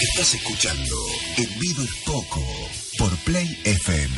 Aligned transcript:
Estás 0.00 0.32
escuchando 0.34 0.96
En 1.36 1.58
Vivo 1.58 1.82
es 1.82 1.94
Poco 2.06 2.40
por 2.96 3.14
Play 3.18 3.60
FM. 3.64 4.14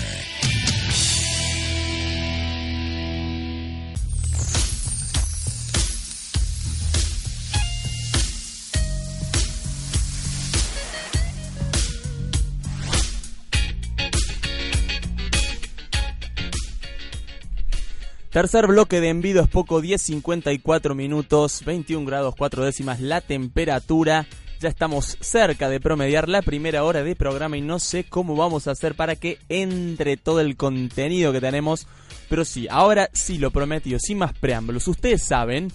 Tercer 18.31 18.69
bloque 18.69 19.01
de 19.01 19.09
envido 19.09 19.43
es 19.43 19.49
poco, 19.49 19.83
10.54 19.83 20.95
minutos, 20.95 21.63
21 21.67 22.07
grados 22.07 22.35
4 22.37 22.65
décimas 22.65 23.01
la 23.01 23.21
temperatura. 23.21 24.27
Ya 24.63 24.69
estamos 24.69 25.17
cerca 25.21 25.69
de 25.69 25.81
promediar 25.81 26.29
la 26.29 26.41
primera 26.41 26.85
hora 26.85 27.03
de 27.03 27.17
programa 27.17 27.57
y 27.57 27.61
no 27.61 27.81
sé 27.81 28.05
cómo 28.05 28.37
vamos 28.37 28.69
a 28.69 28.71
hacer 28.71 28.95
para 28.95 29.17
que 29.17 29.39
entre 29.49 30.17
todo 30.17 30.39
el 30.39 30.57
contenido 30.57 31.33
que 31.33 31.41
tenemos. 31.41 31.89
Pero 32.29 32.45
sí, 32.45 32.69
ahora 32.71 33.11
sí 33.13 33.39
lo 33.39 33.51
prometido, 33.51 33.99
sin 33.99 34.19
más 34.19 34.33
preámbulos. 34.35 34.87
Ustedes 34.87 35.25
saben, 35.25 35.73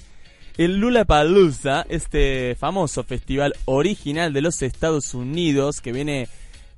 el 0.57 0.77
Lula 0.77 1.03
Palusa, 1.03 1.85
este 1.89 2.55
famoso 2.55 3.03
festival 3.03 3.55
original 3.65 4.31
de 4.31 4.39
los 4.39 4.61
Estados 4.61 5.13
Unidos 5.13 5.81
que 5.81 5.91
viene, 5.91 6.29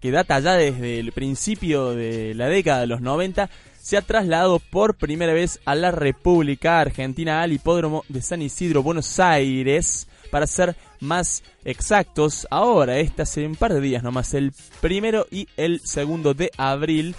que 0.02 0.10
data 0.10 0.40
ya 0.40 0.54
desde 0.54 1.00
el 1.00 1.12
principio 1.12 1.92
de 1.92 2.34
la 2.34 2.48
década 2.48 2.80
de 2.80 2.88
los 2.88 3.02
90, 3.02 3.52
se 3.80 3.98
ha 3.98 4.02
trasladado 4.02 4.58
por 4.58 4.96
primera 4.96 5.34
vez 5.34 5.60
a 5.64 5.76
la 5.76 5.92
República 5.92 6.80
Argentina 6.80 7.44
al 7.44 7.54
hipódromo 7.54 8.04
de 8.10 8.24
San 8.24 8.42
Isidro, 8.42 8.82
Buenos 8.82 9.20
Aires, 9.20 10.08
para 10.32 10.48
ser 10.48 10.76
más 11.00 11.44
exactos. 11.66 12.48
Ahora, 12.50 12.98
este 13.00 13.22
hace 13.22 13.46
un 13.46 13.56
par 13.56 13.74
de 13.74 13.82
días 13.82 14.04
nomás, 14.04 14.34
el 14.34 14.54
primero 14.82 15.26
y 15.32 15.48
el 15.58 15.80
segundo 15.82 16.34
de 16.34 16.52
abril, 16.58 17.16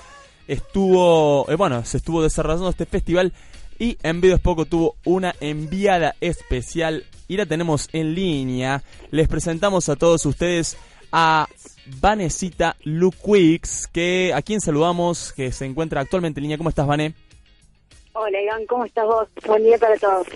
estuvo, 0.49 1.51
eh, 1.51 1.57
bueno, 1.57 1.85
se 1.85 1.99
estuvo 1.99 2.23
desarrollando 2.23 2.71
este 2.71 2.87
festival 2.87 3.33
y 3.79 3.97
en 4.03 4.21
videos 4.21 4.41
poco 4.41 4.67
tuvo 4.67 4.97
una 5.05 5.35
enviada 5.41 6.15
especial 6.21 7.05
y 7.29 7.37
la 7.37 7.47
tenemos 7.47 7.89
en 7.93 8.15
línea. 8.15 8.83
Les 9.11 9.29
presentamos 9.29 9.89
a 9.89 9.97
todos 9.97 10.27
ustedes 10.27 10.77
a 11.13 11.47
Vanesita 12.01 12.77
Luquix, 12.85 13.87
que 13.87 14.33
a 14.35 14.43
quien 14.43 14.61
saludamos, 14.61 15.33
que 15.33 15.53
se 15.53 15.65
encuentra 15.65 16.01
actualmente 16.01 16.41
en 16.41 16.43
línea. 16.43 16.59
¿Cómo 16.59 16.69
estás, 16.69 16.87
Vane? 16.87 17.15
Hola, 18.13 18.43
Iván, 18.43 18.67
¿cómo 18.67 18.85
estás 18.85 19.07
vos? 19.07 19.29
Buen 19.47 19.65
día 19.65 19.79
para 19.79 19.97
todos. 19.97 20.27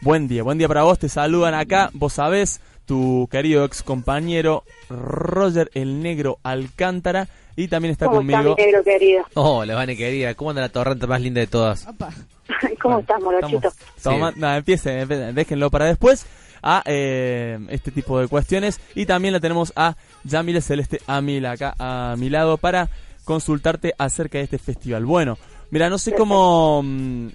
Buen 0.00 0.26
día, 0.26 0.42
buen 0.42 0.58
día 0.58 0.68
para 0.68 0.82
vos. 0.82 0.98
Te 0.98 1.08
saludan 1.08 1.54
acá, 1.54 1.90
vos 1.92 2.14
sabés, 2.14 2.60
tu 2.86 3.28
querido 3.30 3.64
ex 3.64 3.82
compañero 3.82 4.64
Roger 4.88 5.70
el 5.74 6.02
Negro 6.02 6.38
Alcántara. 6.42 7.28
Y 7.54 7.68
también 7.68 7.92
está 7.92 8.06
¿Cómo 8.06 8.18
conmigo. 8.18 8.38
estás, 8.40 8.56
mi 8.56 8.64
negro 8.64 8.82
querido? 8.82 9.24
Hola, 9.34 9.74
Vane, 9.74 9.94
querida. 9.96 10.34
¿Cómo 10.34 10.50
anda 10.50 10.62
la 10.62 10.70
torrenta 10.70 11.06
más 11.06 11.20
linda 11.20 11.40
de 11.40 11.46
todas? 11.46 11.86
¿Cómo 12.82 12.98
estás, 13.00 13.20
morochito? 13.22 13.68
Estamos- 13.96 14.02
toma- 14.02 14.32
no, 14.36 14.54
empiecen, 14.56 15.00
empiecen, 15.00 15.34
déjenlo 15.34 15.70
para 15.70 15.84
después 15.86 16.24
a 16.62 16.82
eh, 16.86 17.58
este 17.68 17.90
tipo 17.90 18.18
de 18.20 18.28
cuestiones. 18.28 18.80
Y 18.94 19.04
también 19.04 19.34
la 19.34 19.40
tenemos 19.40 19.72
a 19.76 19.96
Yamile 20.24 20.62
Celeste 20.62 21.00
Amila 21.06 21.52
acá 21.52 21.74
a 21.78 22.14
mi 22.18 22.30
lado 22.30 22.56
para 22.56 22.88
consultarte 23.24 23.94
acerca 23.98 24.38
de 24.38 24.44
este 24.44 24.58
festival. 24.58 25.04
Bueno, 25.04 25.36
mira, 25.70 25.90
no 25.90 25.98
sé 25.98 26.12
cómo, 26.12 26.80
mm, 26.82 27.28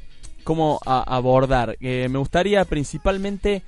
cómo 0.44 0.80
a- 0.86 1.04
abordar. 1.16 1.78
Eh, 1.80 2.08
me 2.10 2.18
gustaría 2.18 2.66
principalmente... 2.66 3.62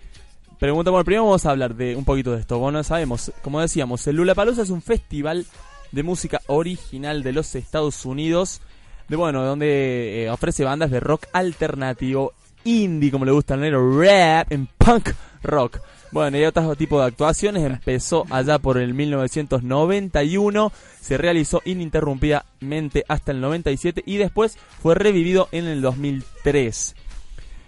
Pregunta, 0.59 0.91
bueno, 0.91 1.05
primero 1.05 1.23
vamos 1.23 1.45
a 1.45 1.51
hablar 1.51 1.73
de 1.73 1.95
un 1.95 2.03
poquito 2.03 2.33
de 2.33 2.41
esto. 2.41 2.59
Bueno, 2.59 2.83
sabemos, 2.83 3.31
como 3.41 3.61
decíamos, 3.61 4.05
el 4.07 4.17
Lula 4.17 4.35
es 4.61 4.69
un 4.69 4.81
festival 4.81 5.45
de 5.93 6.03
música 6.03 6.41
original 6.47 7.23
de 7.23 7.31
los 7.31 7.55
Estados 7.55 8.05
Unidos, 8.05 8.61
de 9.07 9.15
bueno, 9.15 9.41
donde 9.45 10.25
eh, 10.25 10.29
ofrece 10.29 10.65
bandas 10.65 10.91
de 10.91 10.99
rock 10.99 11.27
alternativo, 11.31 12.33
indie, 12.65 13.09
como 13.09 13.23
le 13.23 13.31
gusta 13.31 13.53
al 13.53 13.61
negro, 13.61 14.01
rap, 14.01 14.51
en 14.51 14.67
punk 14.67 15.11
rock. 15.43 15.79
Bueno, 16.11 16.37
y 16.37 16.43
otro 16.43 16.75
tipo 16.75 16.99
de 16.99 17.07
actuaciones. 17.07 17.63
Empezó 17.63 18.25
allá 18.29 18.59
por 18.59 18.79
el 18.79 18.93
1991, 18.93 20.73
se 20.99 21.17
realizó 21.17 21.61
ininterrumpidamente 21.63 23.05
hasta 23.07 23.31
el 23.31 23.39
97 23.39 24.03
y 24.05 24.17
después 24.17 24.57
fue 24.81 24.93
revivido 24.93 25.47
en 25.53 25.67
el 25.67 25.81
2003. 25.81 26.95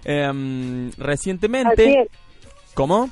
Em, 0.04 0.92
recientemente. 0.98 2.10
¿Cómo? 2.74 3.10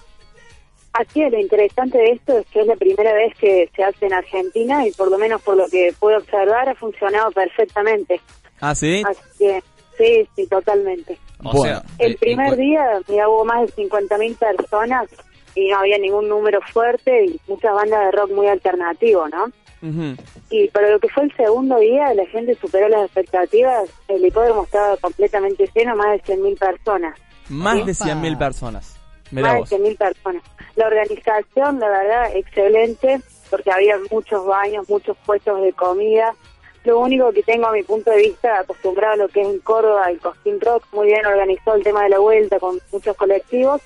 Así 0.93 1.21
es, 1.21 1.31
lo 1.31 1.39
interesante 1.39 1.97
de 1.97 2.11
esto 2.13 2.39
es 2.39 2.47
que 2.47 2.61
es 2.61 2.67
la 2.67 2.75
primera 2.75 3.13
vez 3.13 3.33
que 3.37 3.69
se 3.75 3.83
hace 3.83 4.07
en 4.07 4.13
Argentina 4.13 4.85
y 4.87 4.91
por 4.91 5.09
lo 5.11 5.17
menos 5.17 5.41
por 5.41 5.55
lo 5.55 5.67
que 5.69 5.93
puedo 5.99 6.17
observar 6.17 6.67
ha 6.67 6.75
funcionado 6.75 7.31
perfectamente. 7.31 8.19
Ah, 8.59 8.73
sí. 8.73 9.03
Así 9.07 9.21
que 9.37 9.63
sí, 9.97 10.27
sí, 10.35 10.47
totalmente. 10.47 11.17
O 11.43 11.51
Bueno. 11.51 11.61
sea, 11.81 11.83
El 11.99 12.13
eh, 12.13 12.17
primer 12.19 12.53
eh, 12.53 12.57
día 12.57 12.81
mira, 13.07 13.29
hubo 13.29 13.45
más 13.45 13.67
de 13.67 13.83
50.000 13.83 14.35
personas 14.37 15.09
y 15.55 15.69
no 15.69 15.77
había 15.79 15.97
ningún 15.99 16.27
número 16.27 16.59
fuerte 16.73 17.25
y 17.25 17.39
muchas 17.47 17.73
bandas 17.73 18.05
de 18.05 18.11
rock 18.11 18.31
muy 18.31 18.47
alternativo, 18.47 19.27
¿no? 19.29 19.45
Ujú. 19.81 20.15
Y 20.49 20.67
para 20.69 20.89
lo 20.89 20.99
que 20.99 21.07
fue 21.09 21.23
el 21.23 21.35
segundo 21.37 21.77
día, 21.79 22.13
la 22.13 22.25
gente 22.25 22.55
superó 22.55 22.89
las 22.89 23.05
expectativas, 23.05 23.89
el 24.07 24.25
hipódromo 24.25 24.63
estaba 24.63 24.97
completamente 24.97 25.69
lleno, 25.73 25.95
más 25.95 26.07
de 26.21 26.33
100.000 26.33 26.57
personas. 26.59 27.17
Más 27.47 27.85
de 27.85 27.93
100.000 27.93 28.37
personas. 28.37 28.98
Más 29.31 29.69
de 29.69 29.77
100.000 29.77 29.97
personas. 29.97 30.43
La 30.75 30.87
organización, 30.87 31.79
la 31.79 31.89
verdad, 31.89 32.35
excelente, 32.35 33.19
porque 33.49 33.71
había 33.71 33.95
muchos 34.11 34.45
baños, 34.45 34.87
muchos 34.89 35.17
puestos 35.25 35.61
de 35.61 35.73
comida. 35.73 36.33
Lo 36.85 36.99
único 36.99 37.31
que 37.33 37.43
tengo 37.43 37.67
a 37.67 37.71
mi 37.73 37.83
punto 37.83 38.09
de 38.11 38.17
vista, 38.17 38.59
acostumbrado 38.59 39.13
a 39.13 39.17
lo 39.17 39.27
que 39.27 39.41
es 39.41 39.47
en 39.47 39.59
Córdoba, 39.59 40.09
el 40.09 40.19
Costín 40.19 40.59
Rock, 40.61 40.85
muy 40.93 41.07
bien 41.07 41.25
organizado 41.25 41.75
el 41.77 41.83
tema 41.83 42.03
de 42.03 42.09
la 42.09 42.19
vuelta 42.19 42.59
con 42.59 42.79
muchos 42.91 43.15
colectivos. 43.17 43.81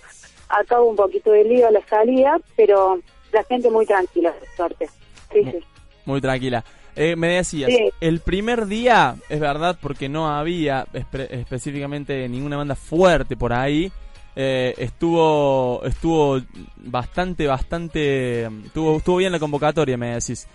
Acá 0.49 0.79
hubo 0.79 0.91
un 0.91 0.95
poquito 0.95 1.31
de 1.31 1.43
lío 1.43 1.67
a 1.67 1.71
la 1.71 1.81
salida, 1.87 2.39
pero 2.55 2.99
la 3.31 3.43
gente 3.45 3.71
muy 3.71 3.85
tranquila, 3.87 4.31
por 4.37 4.47
suerte. 4.55 4.89
Sí, 5.31 5.43
sí. 5.43 5.59
Muy 6.05 6.21
tranquila. 6.21 6.63
Eh, 6.95 7.15
me 7.15 7.29
decías, 7.29 7.71
Sí. 7.71 7.89
el 8.01 8.19
primer 8.19 8.67
día, 8.67 9.15
es 9.27 9.39
verdad, 9.39 9.75
porque 9.81 10.07
no 10.09 10.27
había 10.29 10.85
espe- 10.93 11.27
específicamente 11.31 12.29
ninguna 12.29 12.57
banda 12.57 12.75
fuerte 12.75 13.35
por 13.35 13.51
ahí, 13.53 13.91
eh, 14.35 14.73
estuvo 14.77 15.83
estuvo 15.85 16.39
bastante, 16.77 17.47
bastante... 17.47 18.45
Estuvo, 18.65 18.97
estuvo 18.97 19.17
bien 19.17 19.31
la 19.31 19.39
convocatoria, 19.39 19.97
me 19.97 20.07
decís. 20.15 20.47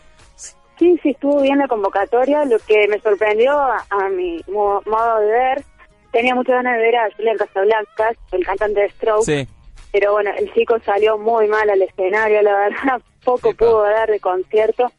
Sí, 0.79 0.99
sí, 1.03 1.11
estuvo 1.11 1.41
bien 1.43 1.59
la 1.59 1.67
convocatoria. 1.69 2.45
Lo 2.45 2.59
que 2.61 2.87
me 2.89 3.01
sorprendió 3.01 3.53
a, 3.53 3.85
a 3.91 4.09
mi 4.09 4.41
mo- 4.49 4.81
modo 4.87 5.21
de 5.21 5.27
ver, 5.27 5.65
tenía 6.13 6.35
muchas 6.35 6.57
ganas 6.57 6.77
de 6.77 6.83
ver 6.83 6.97
a 6.97 7.09
Julian 7.17 7.37
Casablancas, 7.37 8.17
el 8.33 8.45
cantante 8.45 8.81
de 8.83 8.89
Stroke, 8.91 9.25
Sí, 9.25 9.49
pero 9.93 10.13
bueno, 10.13 10.31
el 10.39 10.53
chico 10.55 10.77
salió 10.85 11.19
muy 11.19 11.49
mal 11.49 11.69
al 11.69 11.83
escenario, 11.83 12.43
la 12.43 12.53
verdad, 12.57 13.01
poco 13.25 13.53
pudo 13.55 13.83
dar 13.83 14.09
de 14.11 14.21
concierto, 14.21 14.91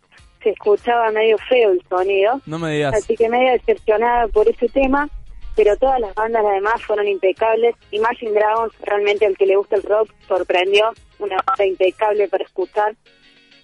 se 0.44 0.50
escuchaba 0.50 1.12
medio 1.12 1.38
feo 1.50 1.72
el 1.72 1.82
sonido, 1.90 2.42
no 2.46 2.60
me 2.60 2.72
digas. 2.72 2.96
así 2.96 3.16
que 3.16 3.30
medio 3.30 3.52
decepcionada 3.54 4.28
por 4.28 4.48
ese 4.50 4.68
tema, 4.68 5.10
pero 5.62 5.76
todas 5.76 6.00
las 6.00 6.16
bandas 6.16 6.42
además 6.46 6.82
fueron 6.84 7.06
impecables. 7.10 7.76
Imagine 7.92 8.32
Dragons, 8.32 8.72
realmente 8.82 9.26
al 9.26 9.36
que 9.36 9.46
le 9.46 9.58
gusta 9.58 9.76
el 9.76 9.84
rock, 9.84 10.10
sorprendió, 10.26 10.90
una 11.20 11.36
banda 11.46 11.66
impecable 11.66 12.30
para 12.30 12.46
escuchar 12.46 12.96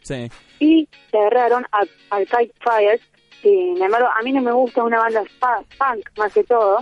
Sí. 0.01 0.29
y 0.59 0.89
cerraron 1.09 1.65
a, 1.71 1.83
al 2.09 2.25
Kite 2.25 2.53
Fires. 2.59 2.99
Sin 3.41 3.81
embargo, 3.81 4.07
a 4.13 4.21
mí 4.23 4.33
no 4.33 4.41
me 4.41 4.51
gusta 4.51 4.83
una 4.83 4.99
banda 4.99 5.23
punk 5.39 6.09
más 6.17 6.33
que 6.33 6.43
todo, 6.43 6.79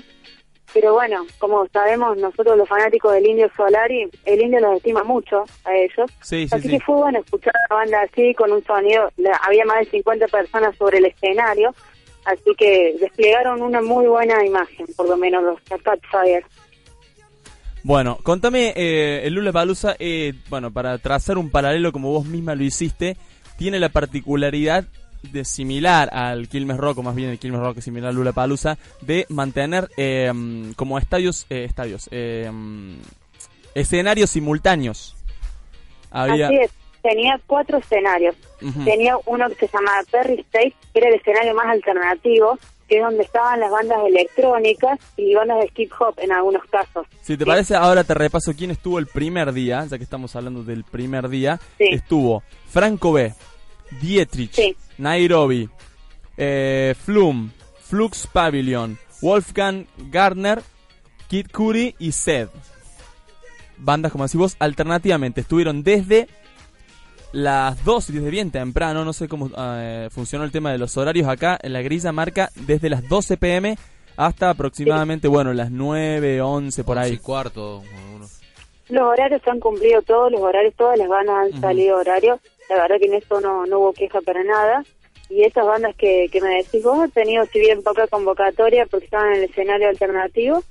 pero 0.73 0.93
bueno, 0.93 1.27
como 1.37 1.67
sabemos 1.67 2.17
nosotros 2.17 2.57
los 2.57 2.67
fanáticos 2.67 3.13
del 3.13 3.27
Indio 3.27 3.51
Solari, 3.55 4.09
el 4.25 4.41
Indio 4.41 4.61
los 4.61 4.77
estima 4.77 5.03
mucho 5.03 5.43
a 5.65 5.75
ellos. 5.75 6.09
Sí, 6.21 6.47
sí, 6.47 6.55
así 6.55 6.63
sí. 6.69 6.69
que 6.71 6.79
fue 6.83 6.95
bueno 6.95 7.19
escuchar 7.19 7.53
una 7.69 7.79
banda 7.81 8.01
así, 8.01 8.33
con 8.33 8.51
un 8.51 8.63
sonido, 8.65 9.11
la- 9.17 9.39
había 9.47 9.63
más 9.65 9.77
de 9.81 9.91
50 9.91 10.27
personas 10.29 10.75
sobre 10.75 10.97
el 10.97 11.05
escenario, 11.05 11.75
así 12.25 12.51
que 12.57 12.95
desplegaron 12.99 13.61
una 13.61 13.81
muy 13.81 14.07
buena 14.07 14.45
imagen, 14.45 14.85
por 14.95 15.07
lo 15.07 15.17
menos 15.17 15.43
los 15.43 15.81
Cat 15.81 15.99
Fires. 16.11 16.45
Bueno, 17.83 18.17
contame, 18.23 18.73
eh, 18.75 19.21
el 19.25 19.33
Lula 19.33 19.51
Palusa, 19.51 19.95
eh, 19.99 20.33
bueno, 20.49 20.71
para 20.71 20.97
trazar 20.99 21.37
un 21.37 21.49
paralelo 21.49 21.91
como 21.91 22.11
vos 22.11 22.25
misma 22.25 22.55
lo 22.55 22.63
hiciste, 22.63 23.17
tiene 23.57 23.79
la 23.79 23.89
particularidad 23.89 24.85
de 25.31 25.45
similar 25.45 26.09
al 26.13 26.47
Quilmes 26.47 26.77
Rock, 26.77 26.99
o 26.99 27.03
más 27.03 27.15
bien 27.15 27.29
el 27.29 27.39
Quilmes 27.39 27.61
Rock 27.61 27.77
es 27.77 27.85
similar 27.85 28.09
al 28.09 28.15
Lula 28.15 28.33
Palusa, 28.33 28.77
de 29.01 29.25
mantener 29.29 29.89
eh, 29.97 30.31
como 30.75 30.97
estadios, 30.97 31.45
eh, 31.49 31.63
estadios, 31.63 32.09
eh, 32.11 32.51
escenarios 33.73 34.29
simultáneos. 34.29 35.15
Había, 36.11 36.47
Así 36.47 36.55
es, 36.57 36.71
tenía 37.03 37.39
cuatro 37.45 37.77
escenarios. 37.77 38.35
Tenía 38.85 39.17
uno 39.25 39.49
que 39.49 39.67
se 39.67 39.73
llamaba 39.77 40.01
Perry 40.09 40.39
State, 40.39 40.73
que 40.93 40.99
era 40.99 41.09
el 41.09 41.15
escenario 41.15 41.53
más 41.53 41.67
alternativo, 41.67 42.57
que 42.87 42.97
es 42.97 43.03
donde 43.03 43.23
estaban 43.23 43.59
las 43.59 43.69
bandas 43.69 43.97
electrónicas 44.07 44.99
y 45.17 45.35
bandas 45.35 45.59
de 45.59 45.67
skip 45.67 45.91
hop 45.99 46.15
en 46.17 46.31
algunos 46.31 46.63
casos. 46.65 47.05
Si 47.21 47.35
te 47.37 47.45
parece, 47.45 47.75
ahora 47.75 48.03
te 48.03 48.13
repaso 48.13 48.53
quién 48.57 48.71
estuvo 48.71 48.99
el 48.99 49.07
primer 49.07 49.51
día, 49.53 49.85
ya 49.85 49.97
que 49.97 50.03
estamos 50.03 50.35
hablando 50.35 50.63
del 50.63 50.83
primer 50.85 51.27
día. 51.29 51.59
Sí. 51.77 51.89
Estuvo 51.91 52.41
Franco 52.69 53.11
B, 53.11 53.33
Dietrich, 54.01 54.53
Sí. 54.53 54.75
Nairobi, 54.97 55.69
eh, 56.37 56.95
Flum, 57.03 57.51
Flux 57.81 58.27
Pavilion, 58.27 58.97
Wolfgang 59.21 59.85
Gardner, 60.09 60.61
Kid 61.27 61.47
Cudi 61.51 61.95
y 61.99 62.11
Zed. 62.13 62.47
Bandas, 63.77 64.11
como 64.11 64.23
decimos, 64.23 64.55
alternativamente 64.59 65.41
estuvieron 65.41 65.83
desde 65.83 66.27
las 67.33 67.83
2, 67.83 68.13
desde 68.13 68.29
bien 68.29 68.51
temprano, 68.51 69.03
no 69.03 69.11
sé 69.11 69.27
cómo 69.27 69.49
eh, 69.57 70.07
funcionó 70.11 70.45
el 70.45 70.51
tema 70.51 70.71
de 70.71 70.77
los 70.77 70.95
horarios 70.97 71.27
acá, 71.27 71.59
en 71.61 71.73
la 71.73 71.81
grilla 71.81 72.11
marca 72.11 72.49
desde 72.55 72.89
las 72.89 73.07
12 73.09 73.37
pm 73.37 73.75
hasta 74.15 74.51
aproximadamente, 74.51 75.27
bueno, 75.27 75.51
las 75.53 75.71
9, 75.71 76.41
11 76.41 76.83
por 76.83 76.97
Once 76.97 77.09
ahí. 77.09 77.15
y 77.15 77.17
cuarto. 77.17 77.81
algunos. 78.05 78.39
Los 78.89 79.01
horarios 79.01 79.41
se 79.43 79.49
han 79.49 79.59
cumplido 79.59 80.01
todos, 80.03 80.31
los 80.31 80.41
horarios, 80.41 80.75
todas 80.75 80.97
las 80.97 81.07
bandas 81.07 81.53
han 81.53 81.61
salido 81.61 81.97
horarios. 81.97 82.39
La 82.69 82.75
verdad 82.75 82.97
que 82.99 83.05
en 83.07 83.15
eso 83.15 83.41
no, 83.41 83.65
no 83.65 83.79
hubo 83.79 83.93
queja 83.93 84.21
para 84.21 84.43
nada. 84.43 84.83
Y 85.29 85.43
esas 85.43 85.65
bandas 85.65 85.95
que, 85.95 86.27
que 86.31 86.41
me 86.41 86.49
decís 86.57 86.83
vos 86.83 86.99
han 86.99 87.09
tenido, 87.09 87.45
si 87.47 87.59
bien 87.59 87.81
poca 87.81 88.07
convocatoria, 88.07 88.85
porque 88.85 89.05
estaban 89.05 89.29
en 89.33 89.39
el 89.39 89.49
escenario 89.49 89.89
alternativo, 89.89 90.63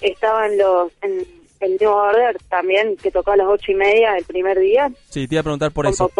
estaban 0.00 0.58
los 0.58 0.90
en 1.02 1.37
el 1.60 1.76
New 1.80 1.90
Order 1.90 2.36
también, 2.48 2.96
que 2.96 3.10
tocó 3.10 3.32
a 3.32 3.36
las 3.36 3.46
ocho 3.48 3.72
y 3.72 3.74
media 3.74 4.16
el 4.16 4.24
primer 4.24 4.58
día, 4.58 4.90
Sí, 5.08 5.26
te 5.26 5.34
iba 5.34 5.40
a 5.40 5.44
preguntar 5.44 5.72
por 5.72 5.86
eso. 5.86 6.10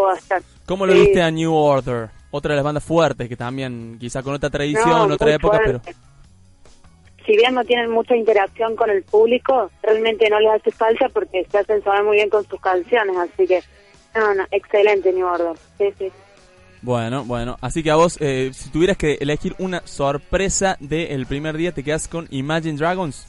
¿Cómo 0.67 0.87
lo 0.87 0.93
Sí. 0.93 1.00
viste 1.00 1.23
a 1.23 1.31
New 1.31 1.55
Order? 1.55 2.11
Otra 2.31 2.50
de 2.52 2.56
las 2.56 2.64
bandas 2.64 2.85
fuertes 2.85 3.29
que 3.29 3.37
también, 3.37 3.96
quizá 3.99 4.23
con 4.23 4.35
otra 4.35 4.50
tradición, 4.50 5.08
No, 5.08 5.14
otra 5.14 5.35
época, 5.35 5.61
pero... 5.64 5.81
Si 7.25 7.37
bien 7.37 7.55
no 7.55 7.62
tienen 7.64 7.90
mucha 7.90 8.17
interacción 8.17 8.75
con 8.75 8.88
el 8.90 9.02
público, 9.02 9.70
realmente 9.82 10.29
no 10.31 10.40
les 10.40 10.50
hace 10.52 10.70
falta 10.70 11.08
porque 11.11 11.46
se 11.50 11.58
hacen 11.58 11.82
sonar 11.85 12.02
muy 12.05 12.17
bien 12.17 12.31
con 12.31 12.46
sus 12.49 12.58
canciones, 12.61 13.17
así 13.19 13.46
que, 13.46 13.61
no, 14.14 14.35
no, 14.35 14.44
excelente 14.50 15.12
New 15.12 15.26
Order. 15.26 15.55
Sí, 15.76 15.93
sí. 15.99 16.11
Bueno, 16.81 17.25
bueno. 17.25 17.56
Así 17.61 17.82
que 17.82 17.90
a 17.90 17.96
vos, 17.96 18.17
eh, 18.20 18.50
si 18.55 18.70
tuvieras 18.70 18.96
que 18.96 19.14
elegir 19.20 19.55
una 19.58 19.82
sorpresa 19.87 20.76
del 20.81 21.26
primer 21.26 21.56
día, 21.56 21.73
¿te 21.73 21.82
quedas 21.82 22.08
con 22.08 22.26
Imagine 22.31 22.79
Dragons? 22.79 23.26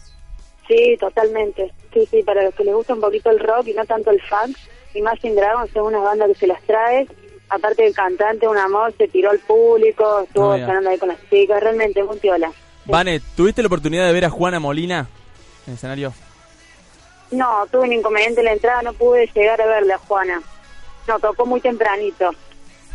Sí, 0.70 0.96
totalmente. 1.00 1.74
Sí, 1.94 2.08
sí, 2.10 2.24
para 2.24 2.44
los 2.44 2.54
que 2.56 2.64
les 2.64 2.74
gusta 2.74 2.94
un 2.94 3.02
poquito 3.02 3.30
el 3.32 3.40
rock 3.40 3.68
y 3.68 3.74
no 3.74 3.84
tanto 3.86 4.12
el 4.12 4.22
funk, 4.22 4.56
Imagine 4.94 5.36
Dragons 5.36 5.70
es 5.72 5.82
una 5.82 6.00
banda 6.00 6.28
que 6.28 6.36
se 6.36 6.48
las 6.48 6.62
trae. 6.64 7.06
Aparte 7.50 7.82
del 7.84 7.94
cantante, 7.96 8.48
un 8.48 8.58
amor, 8.58 8.94
se 8.98 9.08
tiró 9.08 9.32
al 9.32 9.40
público, 9.40 10.22
estuvo 10.22 10.52
Ah, 10.54 10.58
ya. 10.60 10.68
sonando 10.68 10.92
ahí 10.92 10.98
con 11.00 11.10
las 11.10 11.18
chicas, 11.30 11.62
realmente 11.62 12.02
muy 12.04 12.18
piola. 12.18 12.50
Sí. 12.52 12.92
Vane, 12.92 13.20
¿tuviste 13.36 13.62
la 13.64 13.68
oportunidad 13.68 14.06
de 14.06 14.14
ver 14.14 14.26
a 14.26 14.30
Juana 14.30 14.60
Molina 14.60 15.08
en 15.66 15.72
el 15.72 15.74
escenario? 15.74 16.14
No, 17.32 17.66
tuve 17.72 17.82
un 17.88 17.94
inconveniente 17.94 18.42
en 18.42 18.46
la 18.46 18.54
entrada, 18.54 18.82
no 18.84 18.94
pude 18.94 19.28
llegar 19.36 19.60
a 19.62 19.66
verla, 19.66 19.98
Juana. 19.98 20.42
No, 21.08 21.20
tocó 21.20 21.46
muy 21.48 21.60
tempranito. 21.62 22.30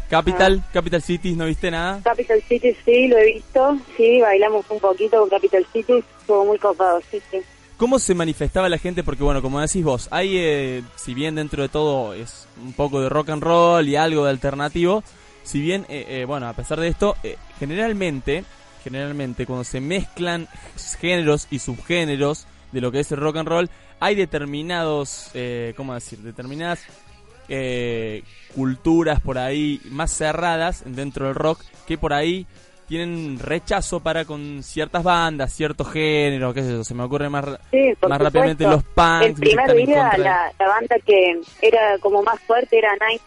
Capital, 0.09 0.63
Ah. 0.65 0.71
Capital 0.73 1.03
Cities, 1.03 1.37
¿no 1.37 1.47
viste 1.47 1.71
nada? 1.71 2.01
Capital 2.05 2.41
City 2.43 2.77
sí, 2.85 3.09
lo 3.09 3.19
he 3.19 3.25
visto, 3.33 3.77
sí, 3.97 4.21
bailamos 4.21 4.65
un 4.71 4.79
poquito 4.79 5.19
con 5.21 5.29
Capital 5.31 5.67
City, 5.73 6.05
estuvo 6.21 6.45
muy 6.45 6.59
copado, 6.59 7.01
sí, 7.11 7.21
sí. 7.31 7.41
¿Cómo 7.77 7.99
se 7.99 8.15
manifestaba 8.15 8.69
la 8.69 8.79
gente? 8.79 9.03
Porque 9.03 9.25
bueno, 9.25 9.43
como 9.43 9.61
decís 9.61 9.85
vos, 9.85 10.09
hay, 10.11 10.37
eh, 10.37 10.83
si 10.97 11.13
bien 11.13 11.35
dentro 11.35 11.63
de 11.63 11.69
todo 11.69 12.15
es 12.15 12.47
un 12.63 12.73
poco 12.73 13.01
de 13.01 13.09
rock 13.09 13.31
and 13.31 13.43
roll 13.43 13.89
y 13.89 13.97
algo 13.97 14.25
de 14.25 14.31
alternativo, 14.31 15.03
si 15.45 15.61
bien, 15.61 15.85
eh, 15.89 16.07
eh, 16.09 16.25
bueno, 16.25 16.49
a 16.49 16.55
pesar 16.55 16.81
de 16.81 16.89
esto, 16.89 17.17
eh, 17.23 17.37
generalmente, 17.59 18.45
generalmente 18.83 19.45
cuando 19.45 19.65
se 19.65 19.81
mezclan 19.81 20.49
géneros 20.99 21.47
y 21.51 21.59
subgéneros 21.59 22.47
de 22.73 22.81
lo 22.81 22.91
que 22.91 23.01
es 23.01 23.13
el 23.13 23.19
rock 23.19 23.37
and 23.37 23.49
roll, 23.49 23.71
hay 24.01 24.15
determinados, 24.15 25.31
eh, 25.35 25.75
¿cómo 25.77 25.95
decir? 25.95 26.19
Determinadas 26.21 26.81
culturas 28.55 29.21
por 29.21 29.37
ahí 29.37 29.79
más 29.91 30.17
cerradas 30.17 30.83
dentro 30.87 31.27
del 31.27 31.35
rock 31.35 31.61
que 31.87 31.99
por 31.99 32.15
ahí 32.15 32.47
tienen 32.87 33.39
rechazo 33.39 34.01
para 34.01 34.25
con 34.25 34.63
ciertas 34.63 35.03
bandas, 35.03 35.53
ciertos 35.53 35.91
géneros, 35.91 36.55
qué 36.55 36.63
sé 36.63 36.71
yo, 36.71 36.85
se 36.85 36.95
me 36.95 37.03
ocurre 37.03 37.29
más, 37.29 37.45
Sí, 37.71 37.93
más 38.09 38.21
rápidamente 38.21 38.65
los 38.65 38.83
punks. 38.83 39.27
El 39.27 39.35
primer 39.35 39.75
día, 39.75 40.13
la, 40.19 40.53
la 40.59 40.69
banda 40.69 40.97
que 41.05 41.41
era 41.63 41.99
como 41.99 42.23
más 42.23 42.41
fuerte 42.41 42.79
era 42.79 42.91
Nine, 42.95 43.21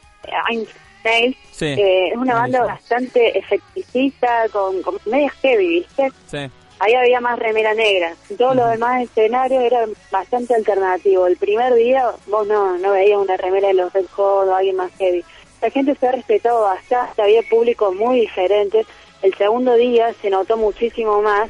Nine 0.50 0.68
Nails. 1.04 1.38
Sí. 1.52 1.66
Eh, 1.66 2.10
es 2.10 2.18
una 2.18 2.36
banda 2.36 2.64
bastante 2.64 3.38
efecticista, 3.38 4.48
con, 4.52 4.82
con 4.82 4.98
media 5.06 5.30
heavy, 5.42 5.80
¿viste? 5.80 6.12
Sí. 6.28 6.50
Ahí 6.80 6.94
había 6.94 7.20
más 7.20 7.40
remera 7.40 7.74
negra. 7.74 8.14
Todos 8.38 8.56
los 8.56 8.70
demás 8.70 9.02
escenarios 9.02 9.64
eran 9.64 9.90
bastante 10.12 10.54
alternativos. 10.54 11.28
El 11.30 11.38
primer 11.38 11.74
día 11.74 12.12
vos 12.28 12.46
no, 12.46 12.78
no 12.78 12.92
veías 12.92 13.18
una 13.18 13.36
remera 13.36 13.70
de 13.70 13.74
los 13.74 13.92
Red 13.94 14.06
Hot 14.12 14.48
o 14.48 14.56
alguien 14.56 14.76
más 14.76 14.92
heavy. 15.00 15.24
La 15.60 15.72
gente 15.72 15.96
se 15.96 16.08
ha 16.08 16.12
respetado 16.12 16.62
bastante, 16.62 17.22
había 17.22 17.42
público 17.50 17.92
muy 17.92 18.22
diferente. 18.22 18.86
El 19.22 19.34
segundo 19.36 19.76
día 19.76 20.14
se 20.22 20.30
notó 20.30 20.58
muchísimo 20.58 21.22
más 21.22 21.50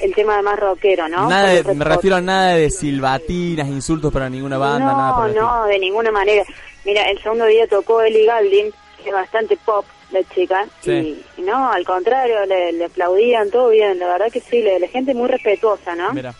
el 0.00 0.14
tema 0.14 0.36
de 0.36 0.42
más 0.42 0.58
rockero, 0.58 1.08
¿no? 1.08 1.28
Nada 1.28 1.48
de- 1.50 1.74
me 1.74 1.84
refiero 1.84 2.16
a 2.16 2.20
nada 2.20 2.54
de 2.56 2.68
silbatinas, 2.70 3.68
insultos 3.68 4.12
para 4.12 4.28
ninguna 4.28 4.58
banda, 4.58 4.92
no, 4.92 4.96
nada 4.98 5.16
por 5.16 5.28
el 5.28 5.34
no, 5.36 5.64
de 5.66 5.78
ninguna 5.78 6.10
manera. 6.10 6.42
Mira, 6.84 7.02
el 7.10 7.22
segundo 7.22 7.46
día 7.46 7.66
tocó 7.68 8.02
Ellie 8.02 8.26
Galding, 8.26 8.72
que 9.02 9.08
es 9.10 9.14
bastante 9.14 9.56
pop 9.64 9.84
la 10.10 10.20
chica, 10.34 10.66
Sí. 10.80 10.90
y, 11.36 11.40
y 11.40 11.42
no, 11.44 11.70
al 11.70 11.84
contrario, 11.84 12.44
le, 12.46 12.72
le 12.72 12.84
aplaudían, 12.86 13.50
todo 13.50 13.70
bien, 13.70 13.98
la 13.98 14.06
verdad 14.08 14.26
que 14.32 14.40
sí, 14.40 14.62
la, 14.62 14.78
la 14.80 14.88
gente 14.88 15.14
muy 15.14 15.28
respetuosa, 15.28 15.94
¿no? 15.94 16.12
Mira. 16.12 16.34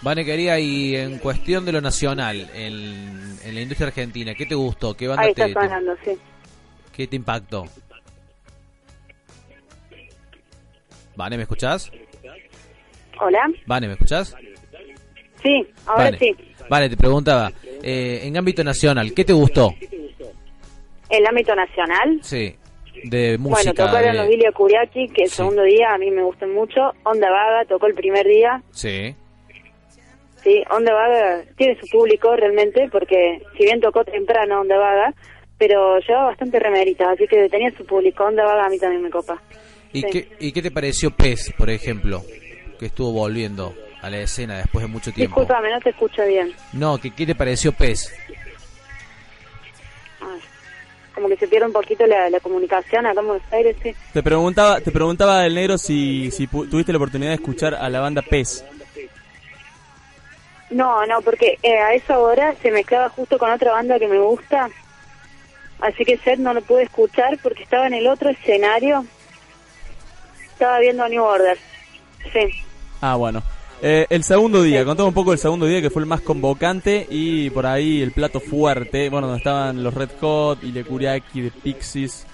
Vane, 0.00 0.24
quería, 0.24 0.58
y 0.60 0.94
en 0.94 1.18
cuestión 1.18 1.64
de 1.64 1.72
lo 1.72 1.80
nacional, 1.80 2.48
en, 2.54 3.36
en 3.44 3.54
la 3.54 3.60
industria 3.60 3.88
argentina, 3.88 4.32
¿qué 4.34 4.46
te 4.46 4.54
gustó? 4.54 4.94
¿Qué 4.94 5.08
banda 5.08 5.24
Ahí 5.24 5.34
te, 5.34 5.46
está 5.46 5.60
te- 5.60 5.66
sonando, 5.66 5.94
sí. 6.04 6.12
qué 6.92 7.06
te 7.08 7.16
impactó? 7.16 7.64
Vane, 11.18 11.36
¿me 11.36 11.42
escuchás? 11.42 11.90
Hola, 13.20 13.50
Vane, 13.66 13.88
¿me 13.88 13.94
escuchás? 13.94 14.36
sí, 15.42 15.66
ahora 15.86 16.16
sí. 16.16 16.32
Vale, 16.70 16.88
te 16.88 16.96
preguntaba, 16.96 17.50
eh, 17.82 18.20
en 18.22 18.36
ámbito 18.36 18.62
nacional, 18.62 19.12
¿qué 19.12 19.24
te 19.24 19.32
gustó? 19.32 19.74
El 21.10 21.26
ámbito 21.26 21.56
nacional, 21.56 22.20
Sí, 22.22 22.54
de 23.02 23.36
bueno, 23.36 23.50
música. 23.56 23.72
tocaron 23.86 24.12
de- 24.12 24.18
los 24.18 24.30
Ilya 24.30 24.52
Kuriaki, 24.52 25.08
que 25.08 25.24
el 25.24 25.28
Sí. 25.30 25.36
segundo 25.38 25.62
día 25.64 25.88
a 25.92 25.98
mí 25.98 26.08
me 26.12 26.22
gustan 26.22 26.52
mucho. 26.52 26.92
Onda 27.02 27.28
Vaga 27.30 27.64
tocó 27.64 27.86
el 27.88 27.94
primer 27.94 28.24
día, 28.24 28.62
Sí, 28.70 29.16
sí, 30.44 30.62
Onda 30.70 30.94
Vaga 30.94 31.42
tiene 31.56 31.76
su 31.80 31.88
público 31.88 32.36
realmente, 32.36 32.88
porque 32.92 33.42
si 33.56 33.64
bien 33.64 33.80
tocó 33.80 34.04
temprano 34.04 34.60
Onda 34.60 34.78
Vaga, 34.78 35.12
pero 35.56 35.98
llevaba 35.98 36.26
bastante 36.26 36.60
remeritas, 36.60 37.08
así 37.08 37.26
que 37.26 37.48
tenía 37.48 37.72
su 37.76 37.84
público. 37.84 38.22
Onda 38.24 38.44
Vaga 38.44 38.66
a 38.66 38.68
mí 38.68 38.78
también 38.78 39.02
me 39.02 39.10
copa. 39.10 39.42
¿Y, 39.92 40.02
Sí. 40.02 40.08
qué, 40.10 40.28
¿Y 40.40 40.52
qué 40.52 40.62
te 40.62 40.70
pareció 40.70 41.10
Pez, 41.10 41.52
por 41.56 41.70
ejemplo? 41.70 42.22
Que 42.78 42.86
estuvo 42.86 43.12
volviendo 43.12 43.74
a 44.02 44.10
la 44.10 44.18
escena 44.18 44.58
después 44.58 44.82
de 44.82 44.88
mucho 44.88 45.12
tiempo. 45.12 45.40
Discúlpame, 45.40 45.70
no 45.70 45.80
te 45.80 45.90
escucho 45.90 46.24
bien. 46.26 46.52
No, 46.72 46.98
¿qué, 46.98 47.10
¿qué 47.10 47.26
te 47.26 47.34
pareció 47.34 47.72
Pez? 47.72 48.12
Ay, 50.20 50.40
como 51.14 51.28
que 51.28 51.36
se 51.36 51.48
pierde 51.48 51.66
un 51.66 51.72
poquito 51.72 52.06
la, 52.06 52.30
la 52.30 52.38
comunicación 52.40 53.06
acá 53.06 53.20
en 53.20 53.26
Buenos 53.26 53.52
Aires, 53.52 53.76
sí. 53.82 53.94
Te 54.12 54.22
preguntaba, 54.22 54.80
te 54.80 54.90
preguntaba 54.92 55.44
el 55.46 55.54
negro 55.54 55.78
si, 55.78 56.30
si 56.30 56.46
tuviste 56.46 56.92
la 56.92 56.98
oportunidad 56.98 57.30
de 57.30 57.36
escuchar 57.36 57.74
a 57.74 57.88
la 57.88 58.00
banda 58.00 58.22
Pez. 58.22 58.64
No, 60.70 61.04
no, 61.06 61.22
porque 61.22 61.58
eh, 61.62 61.78
a 61.78 61.94
esa 61.94 62.18
hora 62.18 62.54
se 62.60 62.70
mezclaba 62.70 63.08
justo 63.08 63.38
con 63.38 63.50
otra 63.50 63.72
banda 63.72 63.98
que 63.98 64.06
me 64.06 64.18
gusta. 64.18 64.68
Así 65.80 66.04
que 66.04 66.18
Seth 66.18 66.38
no 66.38 66.52
lo 66.52 66.60
pude 66.60 66.82
escuchar 66.82 67.38
porque 67.42 67.62
estaba 67.62 67.86
en 67.86 67.94
el 67.94 68.06
otro 68.06 68.28
escenario. 68.30 69.06
Estaba 70.58 70.80
viendo 70.80 71.04
a 71.04 71.08
New 71.08 71.22
Order. 71.22 71.56
Sí. 72.32 72.40
Ah, 73.00 73.14
bueno. 73.14 73.44
Eh, 73.80 74.06
el 74.10 74.24
segundo 74.24 74.60
día, 74.60 74.84
contame 74.84 75.06
un 75.08 75.14
poco 75.14 75.32
el 75.32 75.38
segundo 75.38 75.66
día 75.66 75.80
que 75.80 75.88
fue 75.88 76.02
el 76.02 76.06
más 76.06 76.20
convocante 76.20 77.06
y 77.08 77.48
por 77.50 77.64
ahí 77.64 78.02
el 78.02 78.10
plato 78.10 78.40
fuerte, 78.40 79.08
bueno, 79.08 79.28
donde 79.28 79.38
estaban 79.38 79.84
los 79.84 79.94
Red 79.94 80.10
Hot 80.20 80.58
y 80.64 80.72
Kuriaki 80.82 81.42
de 81.42 81.50
Pixies. 81.52 82.26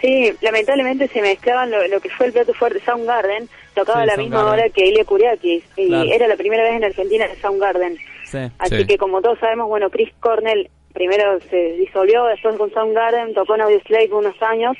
Sí, 0.00 0.32
lamentablemente 0.42 1.08
se 1.08 1.20
mezclaban 1.20 1.72
lo, 1.72 1.84
lo 1.88 1.98
que 1.98 2.08
fue 2.10 2.26
el 2.26 2.32
plato 2.32 2.54
fuerte 2.54 2.80
Soundgarden. 2.84 3.48
Tocaba 3.74 4.04
Sí, 4.04 4.10
a 4.10 4.14
la 4.14 4.22
misma 4.22 4.44
hora 4.48 4.68
que 4.68 4.86
Ilya 4.86 5.04
Kuriakis. 5.04 5.64
Y 5.76 5.88
Claro. 5.88 6.08
era 6.12 6.28
la 6.28 6.36
primera 6.36 6.62
vez 6.62 6.74
en 6.74 6.84
Argentina 6.84 7.26
de 7.26 7.34
Soundgarden. 7.40 7.98
Sí. 8.26 8.38
Así 8.58 8.76
Sí. 8.76 8.86
que 8.86 8.96
como 8.96 9.20
todos 9.20 9.40
sabemos, 9.40 9.66
bueno, 9.66 9.90
Chris 9.90 10.10
Cornell 10.20 10.70
primero 10.94 11.40
se 11.50 11.72
disolvió, 11.78 12.26
después 12.26 12.56
con 12.56 12.70
Soundgarden, 12.72 13.34
tocó 13.34 13.56
en 13.56 13.62
Audioslave 13.62 14.08
unos 14.12 14.40
años 14.40 14.76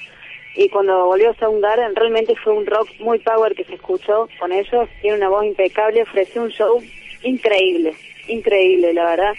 y 0.56 0.68
cuando 0.68 1.06
volvió 1.06 1.34
Soundgarden 1.34 1.94
realmente 1.94 2.34
fue 2.36 2.52
un 2.54 2.66
rock 2.66 2.88
muy 3.00 3.18
power 3.18 3.54
que 3.54 3.64
se 3.64 3.74
escuchó 3.74 4.28
con 4.38 4.52
ellos, 4.52 4.88
tiene 5.02 5.18
una 5.18 5.28
voz 5.28 5.44
impecable, 5.44 6.02
ofreció 6.02 6.42
un 6.42 6.50
show 6.50 6.82
increíble, 7.22 7.92
increíble, 8.28 8.92
la 8.94 9.04
verdad. 9.04 9.34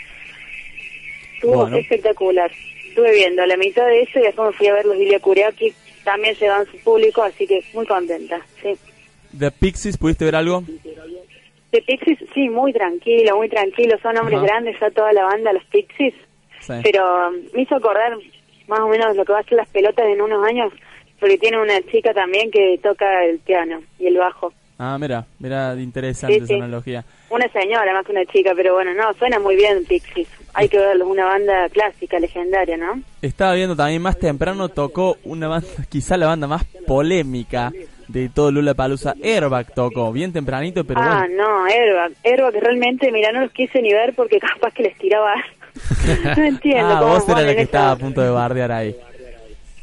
Estuvo 1.36 1.62
Bueno. 1.62 1.78
espectacular. 1.78 2.52
Estuve 2.90 3.12
viendo 3.14 3.46
la 3.46 3.58
mitad 3.58 3.86
de 3.88 4.02
eso 4.02 4.20
y 4.20 4.24
después 4.24 4.50
me 4.52 4.58
fui 4.58 4.68
a 4.68 4.74
ver 4.74 4.86
los 4.86 4.98
Ilya 4.98 5.20
Kuriaki, 5.20 5.74
también 6.04 6.36
llevan 6.36 6.66
su 6.68 6.78
público, 6.80 7.22
así 7.24 7.46
que 7.46 7.64
muy 7.74 7.86
contenta, 7.86 8.40
sí. 8.62 8.76
¿De 9.32 9.52
Pixies 9.52 9.98
pudiste 9.98 10.26
ver 10.26 10.36
algo? 10.36 10.64
De 11.72 11.82
Pixies, 11.82 12.18
sí, 12.34 12.50
muy 12.50 12.74
tranquilo, 12.74 13.38
muy 13.38 13.50
tranquilo, 13.50 13.98
son 14.02 14.18
hombres 14.18 14.42
grandes 14.42 14.76
ya 14.80 14.90
toda 14.92 15.12
la 15.14 15.26
banda, 15.26 15.54
los 15.54 15.66
Pixies, 15.66 16.14
Sí. 16.62 16.74
pero 16.84 17.28
um, 17.30 17.36
me 17.54 17.62
hizo 17.64 17.76
acordar 17.76 18.18
más 18.68 18.80
o 18.80 18.88
menos 18.88 19.16
lo 19.16 19.24
que 19.26 19.32
va 19.34 19.40
a 19.40 19.44
ser 19.44 19.58
las 19.58 19.70
pelotas 19.70 20.06
en 20.08 20.22
unos 20.22 20.44
años, 20.48 20.74
porque 21.20 21.38
tiene 21.38 21.62
una 21.62 21.82
chica 21.92 22.14
también 22.14 22.52
que 22.52 22.80
toca 22.82 23.24
el 23.26 23.40
piano 23.40 23.82
y 24.00 24.08
el 24.08 24.18
bajo. 24.18 24.54
Ah, 24.80 24.98
mira, 25.00 25.26
mira, 25.40 25.74
interesante 25.76 26.36
Sí, 26.36 26.44
esa 26.44 26.48
sí. 26.48 26.54
analogía. 26.54 27.04
Una 27.32 27.48
señora 27.50 27.92
más 27.94 28.06
que 28.06 28.12
una 28.12 28.26
chica, 28.26 28.52
pero 28.56 28.76
bueno, 28.76 28.94
no, 28.94 29.12
suena 29.16 29.40
muy 29.40 29.56
bien 29.56 29.84
Pixies. 29.86 30.28
Hay 30.54 30.70
que 30.70 30.78
verlo, 30.78 31.08
una 31.08 31.26
banda 31.26 31.68
clásica, 31.70 32.20
legendaria, 32.20 32.78
¿no? 32.78 33.02
Estaba 33.22 33.54
viendo 33.56 33.76
también 33.76 34.02
más 34.04 34.20
temprano 34.20 34.70
tocó 34.70 35.18
una 35.24 35.48
banda, 35.48 35.68
quizá 35.90 36.16
la 36.16 36.28
banda 36.28 36.46
más 36.48 36.64
polémica 36.86 37.72
de 38.08 38.30
todo 38.30 38.52
Lula 38.52 38.74
Palusa, 38.76 39.16
Airbag 39.22 39.74
tocó, 39.74 40.12
bien 40.14 40.32
tempranito, 40.32 40.84
pero 40.86 41.02
ah, 41.02 41.26
bueno. 41.28 41.44
no, 41.44 41.66
Airbag. 41.66 42.12
Airbag 42.24 42.54
realmente, 42.62 43.12
mira, 43.12 43.32
no 43.32 43.42
los 43.42 43.52
quise 43.52 43.82
ni 43.82 43.92
ver 43.92 44.14
porque 44.16 44.40
capaz 44.40 44.72
que 44.76 44.84
les 44.84 44.98
tiraba. 45.00 45.34
no 46.38 46.44
entiendo 46.44 46.94
ah, 46.94 47.00
cómo 47.00 47.14
vos 47.16 47.30
eras 47.30 47.42
la 47.42 47.48
que 47.48 47.54
eso. 47.54 47.62
estaba 47.62 47.92
a 47.92 47.96
punto 47.98 48.22
de 48.22 48.30
bardear 48.30 48.72
ahí. 48.72 48.96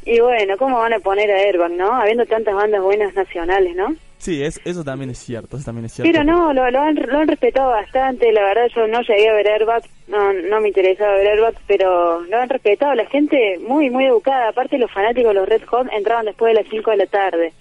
Y 0.05 0.19
bueno, 0.19 0.55
¿cómo 0.57 0.77
van 0.79 0.93
a 0.93 0.99
poner 0.99 1.31
a 1.31 1.37
Airbag, 1.39 1.71
no? 1.71 1.91
Habiendo 1.93 2.25
tantas 2.25 2.53
bandas 2.53 2.81
buenas 2.81 3.13
nacionales, 3.15 3.75
¿no? 3.75 3.95
Sí, 4.19 4.43
es, 4.43 4.59
eso 4.63 4.83
también 4.83 5.09
es 5.09 5.17
cierto, 5.19 5.57
eso 5.57 5.65
también 5.65 5.85
es 5.85 5.93
cierto. 5.93 6.11
Pero 6.11 6.23
no, 6.23 6.53
lo, 6.53 6.69
lo, 6.71 6.79
han, 6.79 6.95
lo 6.95 7.17
han 7.19 7.27
respetado 7.27 7.71
bastante, 7.71 8.31
la 8.31 8.43
verdad 8.43 8.67
yo 8.75 8.87
no 8.87 9.01
llegué 9.01 9.29
a 9.29 9.33
ver 9.33 9.47
Airbag, 9.47 9.83
no, 10.07 10.31
no 10.33 10.61
me 10.61 10.69
interesaba 10.69 11.15
ver 11.15 11.27
Airbag, 11.27 11.55
pero 11.67 12.21
lo 12.21 12.37
han 12.37 12.49
respetado, 12.49 12.93
la 12.95 13.05
gente 13.07 13.59
muy, 13.67 13.89
muy 13.89 14.05
educada, 14.05 14.49
aparte 14.49 14.77
los 14.77 14.91
fanáticos 14.91 15.29
de 15.33 15.39
los 15.39 15.49
Red 15.49 15.63
Hot 15.65 15.87
entraban 15.91 16.25
después 16.25 16.53
de 16.55 16.61
las 16.61 16.69
5 16.71 16.91
de 16.91 16.97
la 16.97 17.05
tarde. 17.07 17.53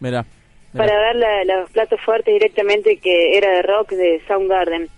Mira, 0.00 0.24
para 0.76 0.98
ver 0.98 1.16
la- 1.16 1.44
los 1.44 1.70
platos 1.70 2.00
fuertes 2.00 2.32
directamente 2.34 2.96
que 2.98 3.36
era 3.36 3.50
de 3.50 3.62
rock 3.62 3.90
de 3.92 4.20
Soundgarden. 4.26 4.88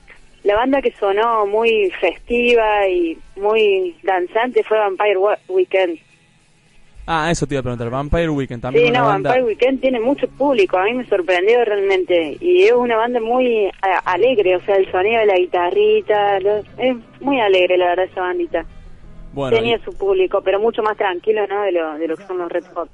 La 0.42 0.56
banda 0.56 0.82
que 0.82 0.92
sonó 0.92 1.46
muy 1.46 1.90
festiva 2.00 2.86
y 2.88 3.16
muy 3.36 3.96
danzante 4.02 4.62
fue 4.62 4.78
Vampire 4.78 5.16
Weekend. 5.48 5.98
Ah, 7.06 7.30
eso 7.30 7.46
te 7.46 7.54
iba 7.54 7.60
a 7.60 7.62
preguntar, 7.62 7.90
Vampire 7.90 8.30
Weekend 8.30 8.62
también 8.62 8.86
Sí, 8.86 8.90
una 8.90 9.00
no, 9.00 9.06
banda... 9.06 9.28
Vampire 9.30 9.46
Weekend 9.46 9.80
tiene 9.82 10.00
mucho 10.00 10.26
público, 10.28 10.78
a 10.78 10.84
mí 10.84 10.94
me 10.94 11.06
sorprendió 11.06 11.62
realmente. 11.64 12.38
Y 12.40 12.62
es 12.62 12.72
una 12.72 12.96
banda 12.96 13.20
muy 13.20 13.70
alegre, 14.06 14.56
o 14.56 14.60
sea, 14.64 14.76
el 14.76 14.90
sonido 14.90 15.20
de 15.20 15.26
la 15.26 15.34
guitarrita, 15.36 16.38
es 16.38 16.96
muy 17.20 17.40
alegre 17.40 17.76
la 17.76 17.88
verdad 17.88 18.06
esa 18.06 18.20
bandita. 18.22 18.64
Bueno, 19.34 19.56
Tenía 19.56 19.76
y- 19.76 19.80
su 19.84 19.92
público, 19.92 20.40
pero 20.42 20.58
mucho 20.60 20.82
más 20.82 20.96
tranquilo, 20.96 21.46
¿no? 21.46 21.62
De 21.62 21.72
lo, 21.72 21.94
de 21.98 22.08
lo 22.08 22.16
que 22.16 22.26
son 22.26 22.38
los 22.38 22.50
Red 22.50 22.64
Hot. 22.74 22.88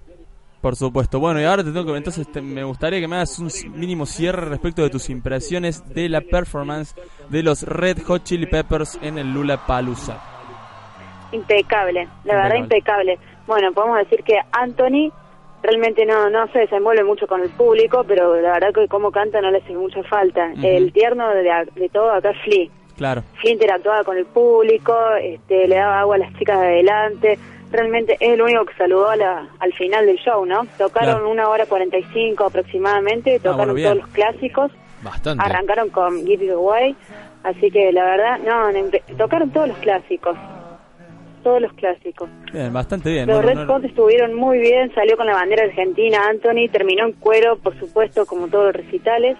por 0.60 0.74
supuesto. 0.74 1.20
Bueno, 1.20 1.40
y 1.40 1.44
ahora 1.44 1.62
te 1.62 1.70
tengo 1.70 1.86
que... 1.92 1.96
Entonces 1.96 2.26
te- 2.32 2.40
me 2.42 2.64
gustaría 2.64 2.98
que 2.98 3.06
me 3.06 3.14
hagas 3.16 3.38
un 3.38 3.48
mínimo 3.78 4.06
cierre 4.06 4.46
respecto 4.46 4.82
de 4.82 4.90
tus 4.90 5.08
impresiones 5.08 5.84
de 5.94 6.08
la 6.08 6.20
performance 6.20 6.94
de 7.28 7.42
los 7.44 7.62
Red 7.62 8.02
Hot 8.06 8.24
Chili 8.24 8.46
Peppers 8.46 8.98
en 9.02 9.18
el 9.18 9.32
Lula 9.32 9.66
Palusa. 9.66 10.20
Impecable, 11.32 12.08
la 12.24 12.34
verdad 12.34 12.56
Impecable. 12.56 13.18
Bueno, 13.50 13.72
podemos 13.72 13.98
decir 13.98 14.22
que 14.22 14.38
Anthony 14.52 15.10
realmente 15.60 16.06
no 16.06 16.30
no 16.30 16.46
se 16.52 16.60
desenvuelve 16.60 17.02
mucho 17.02 17.26
con 17.26 17.42
el 17.42 17.48
público, 17.50 18.04
pero 18.06 18.40
la 18.40 18.52
verdad 18.52 18.72
que 18.72 18.86
como 18.86 19.10
canta 19.10 19.40
no 19.40 19.50
le 19.50 19.58
hace 19.58 19.72
mucha 19.74 20.04
falta. 20.04 20.52
El 20.62 20.92
tierno 20.92 21.28
de, 21.30 21.42
de 21.74 21.88
todo 21.88 22.12
acá 22.12 22.30
es 22.30 22.38
Flea. 22.44 22.68
Claro. 22.96 23.22
Flea 23.40 23.54
interactuaba 23.54 24.04
con 24.04 24.16
el 24.16 24.26
público, 24.26 24.96
este, 25.20 25.66
le 25.66 25.74
daba 25.74 25.98
agua 25.98 26.14
a 26.14 26.18
las 26.18 26.32
chicas 26.34 26.60
de 26.60 26.66
adelante. 26.68 27.38
Realmente 27.72 28.12
es 28.20 28.30
el 28.34 28.40
único 28.40 28.64
que 28.66 28.74
saludó 28.74 29.08
a 29.10 29.16
la- 29.16 29.48
al 29.58 29.72
final 29.72 30.06
del 30.06 30.18
show, 30.18 30.46
¿no? 30.46 30.64
Tocaron 30.78 31.14
Claro. 31.16 31.28
una 31.28 31.48
hora 31.48 31.66
45 31.66 32.44
aproximadamente, 32.44 33.34
Ah, 33.34 33.38
bueno, 33.42 33.74
tocaron 33.74 33.82
todos 33.82 33.96
los 33.96 34.08
clásicos. 34.10 34.70
Bastante. 35.02 35.44
Arrancaron 35.44 35.88
con 35.90 36.24
Give 36.24 36.44
It 36.44 36.52
Away, 36.52 36.94
así 37.42 37.68
que 37.72 37.90
la 37.92 38.04
verdad, 38.04 38.38
no, 38.46 38.70
tocaron 39.18 39.50
todos 39.50 39.66
los 39.66 39.78
clásicos. 39.78 40.36
Todos 41.42 41.60
los 41.62 41.72
clásicos. 41.72 42.28
Bien, 42.52 42.72
bastante 42.72 43.10
bien. 43.10 43.26
Los 43.26 43.42
Red 43.44 43.54
no- 43.54 43.66
Hot 43.66 43.84
estuvieron 43.84 44.34
muy 44.34 44.58
bien, 44.58 44.92
salió 44.94 45.16
con 45.16 45.26
la 45.26 45.32
bandera 45.34 45.64
argentina 45.64 46.18
Anthony, 46.28 46.68
terminó 46.70 47.06
en 47.06 47.12
cuero, 47.12 47.56
por 47.58 47.78
supuesto, 47.78 48.26
como 48.26 48.48
todos 48.48 48.66
los 48.66 48.84
recitales, 48.84 49.36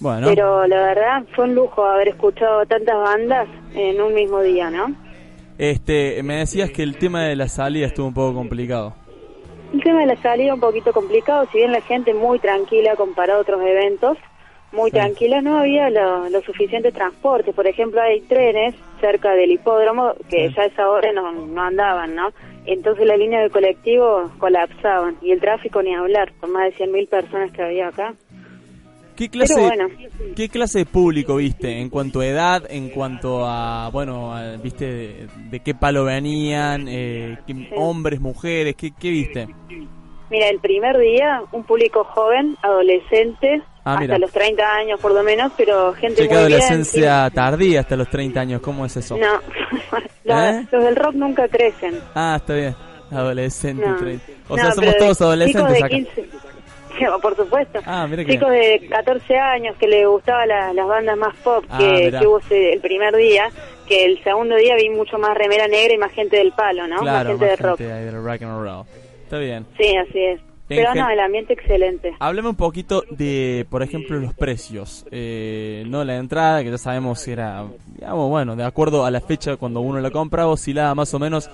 bueno, 0.00 0.28
pero 0.28 0.66
la 0.66 0.80
verdad 0.82 1.22
fue 1.34 1.44
un 1.44 1.54
lujo 1.54 1.84
haber 1.84 2.08
escuchado 2.08 2.64
tantas 2.66 2.96
bandas 2.96 3.48
en 3.74 4.00
un 4.00 4.14
mismo 4.14 4.40
día, 4.40 4.70
¿no? 4.70 4.94
este, 5.58 6.22
me 6.22 6.36
decías 6.36 6.70
que 6.70 6.82
el 6.82 6.96
tema 6.96 7.24
de 7.24 7.36
la 7.36 7.46
salida 7.48 7.86
estuvo 7.86 8.06
un 8.06 8.14
poco 8.14 8.34
complicado. 8.34 8.94
El 9.74 9.82
tema 9.84 10.00
de 10.00 10.06
la 10.06 10.16
salida 10.16 10.54
un 10.54 10.60
poquito 10.60 10.92
complicado, 10.92 11.46
si 11.52 11.58
bien 11.58 11.70
la 11.70 11.82
gente 11.82 12.14
muy 12.14 12.38
tranquila 12.38 12.96
comparado 12.96 13.40
a 13.40 13.42
otros 13.42 13.60
eventos, 13.60 14.16
muy 14.72 14.90
tranquila, 14.90 15.40
no 15.40 15.58
había 15.58 15.90
lo, 15.90 16.28
lo 16.28 16.40
suficiente 16.42 16.92
transporte. 16.92 17.52
Por 17.52 17.66
ejemplo, 17.66 18.00
hay 18.00 18.20
trenes 18.22 18.74
cerca 19.00 19.32
del 19.32 19.50
hipódromo 19.52 20.14
que 20.28 20.48
Sí. 20.48 20.54
ya 20.56 20.62
a 20.62 20.66
esa 20.66 20.88
hora 20.88 21.12
no, 21.12 21.32
no 21.32 21.62
andaban, 21.62 22.14
¿no? 22.14 22.28
Entonces 22.66 23.06
la 23.06 23.16
línea 23.16 23.40
de 23.40 23.50
colectivo 23.50 24.30
colapsaban 24.38 25.16
y 25.22 25.32
el 25.32 25.40
tráfico 25.40 25.82
ni 25.82 25.94
hablar, 25.94 26.32
con 26.40 26.52
más 26.52 26.64
de 26.64 26.84
100.000 26.84 27.08
personas 27.08 27.50
que 27.52 27.62
había 27.62 27.88
acá. 27.88 28.14
¿Qué 29.16 29.28
clase, 29.28 29.60
bueno. 29.60 29.88
¿Qué 30.34 30.48
clase 30.48 30.78
de 30.80 30.86
público 30.86 31.36
viste 31.36 31.78
en 31.80 31.90
cuanto 31.90 32.20
a 32.20 32.26
edad, 32.26 32.62
en 32.70 32.88
cuanto 32.88 33.44
a, 33.44 33.90
bueno, 33.92 34.34
a- 34.34 34.56
viste 34.56 34.86
de, 34.86 35.26
de 35.50 35.60
qué 35.60 35.74
palo 35.74 36.04
venían, 36.04 36.86
eh, 36.88 37.36
qué- 37.46 37.68
hombres, 37.76 38.18
mujeres, 38.20 38.76
qué, 38.76 38.92
qué 38.98 39.10
viste? 39.10 39.48
Mira, 40.30 40.48
el 40.48 40.60
primer 40.60 40.96
día, 40.96 41.42
un 41.52 41.64
público 41.64 42.04
joven, 42.04 42.56
adolescente, 42.62 43.60
Ah, 43.84 43.96
hasta 43.98 44.18
los 44.18 44.30
30 44.30 44.62
años 44.74 45.00
por 45.00 45.12
lo 45.14 45.22
menos, 45.22 45.52
pero 45.56 45.92
gente 45.94 46.16
qué 46.16 46.22
muy 46.22 46.28
bien. 46.28 46.38
adolescencia 46.40 47.30
tardía 47.34 47.80
hasta 47.80 47.96
los 47.96 48.08
30 48.10 48.40
años, 48.40 48.60
¿cómo 48.60 48.84
es 48.84 48.96
eso? 48.96 49.16
No, 49.16 49.26
los, 50.24 50.38
¿Eh? 50.44 50.66
los 50.70 50.84
del 50.84 50.96
rock 50.96 51.14
nunca 51.14 51.48
crecen. 51.48 51.98
Ah, 52.14 52.34
está 52.36 52.54
bien, 52.54 52.74
adolescente, 53.10 53.86
No. 53.86 53.96
30. 53.96 54.24
O 54.48 54.56
No, 54.56 54.62
sea, 54.62 54.72
somos 54.72 54.96
todos 54.98 55.20
adolescentes 55.22 55.74
chicos 55.74 55.84
acá. 55.84 55.96
de 55.96 56.04
15, 56.04 56.28
Sí, 56.98 57.06
por 57.22 57.34
supuesto. 57.34 57.80
Ah, 57.86 58.06
mira 58.06 58.24
Chicos 58.26 58.50
de 58.50 58.86
14 58.90 59.38
años 59.38 59.74
que 59.78 59.86
les 59.88 60.06
gustaban 60.06 60.46
la- 60.48 60.72
las 60.74 60.86
bandas 60.86 61.16
más 61.16 61.34
pop 61.36 61.64
Ah, 61.70 61.78
que, 61.78 62.10
que 62.10 62.26
hubo 62.26 62.40
el 62.50 62.80
primer 62.80 63.14
día, 63.16 63.48
que 63.86 64.04
el 64.04 64.22
segundo 64.22 64.56
día 64.56 64.74
vi 64.76 64.90
mucho 64.90 65.16
más 65.16 65.34
remera 65.38 65.66
negra 65.66 65.94
y 65.94 65.98
más 65.98 66.12
gente 66.12 66.36
del 66.36 66.52
palo, 66.52 66.86
¿no? 66.86 66.96
más 66.96 67.02
Claro, 67.02 67.28
gente 67.30 67.46
más 67.46 67.58
de 67.58 67.64
rock. 67.68 67.78
gente 67.78 67.92
ahí 67.94 68.04
del 68.04 68.22
rock 68.22 68.42
and 68.42 68.62
roll. 68.62 68.84
Está 69.22 69.38
bien. 69.38 69.66
Sí, 69.78 69.96
así 69.96 70.18
es. 70.22 70.40
Pero 70.76 70.94
no, 70.94 71.10
el 71.10 71.20
ambiente 71.20 71.52
excelente. 71.52 72.12
Háblame 72.18 72.48
un 72.50 72.54
poquito 72.56 73.02
de, 73.10 73.66
por 73.68 73.82
ejemplo, 73.82 74.18
los 74.18 74.32
precios. 74.34 75.04
Eh, 75.10 75.84
no 75.88 76.04
la 76.04 76.16
entrada, 76.16 76.62
que 76.62 76.70
ya 76.70 76.78
sabemos 76.78 77.24
que 77.24 77.32
era, 77.32 77.64
digamos, 77.96 78.28
bueno, 78.30 78.54
de 78.56 78.64
acuerdo 78.64 79.04
a 79.04 79.10
la 79.10 79.20
fecha 79.20 79.56
cuando 79.56 79.80
uno 79.80 80.00
la 80.00 80.10
compra, 80.10 80.46
oscilaba 80.46 80.94
más 80.94 81.12
o 81.14 81.18
menos. 81.18 81.50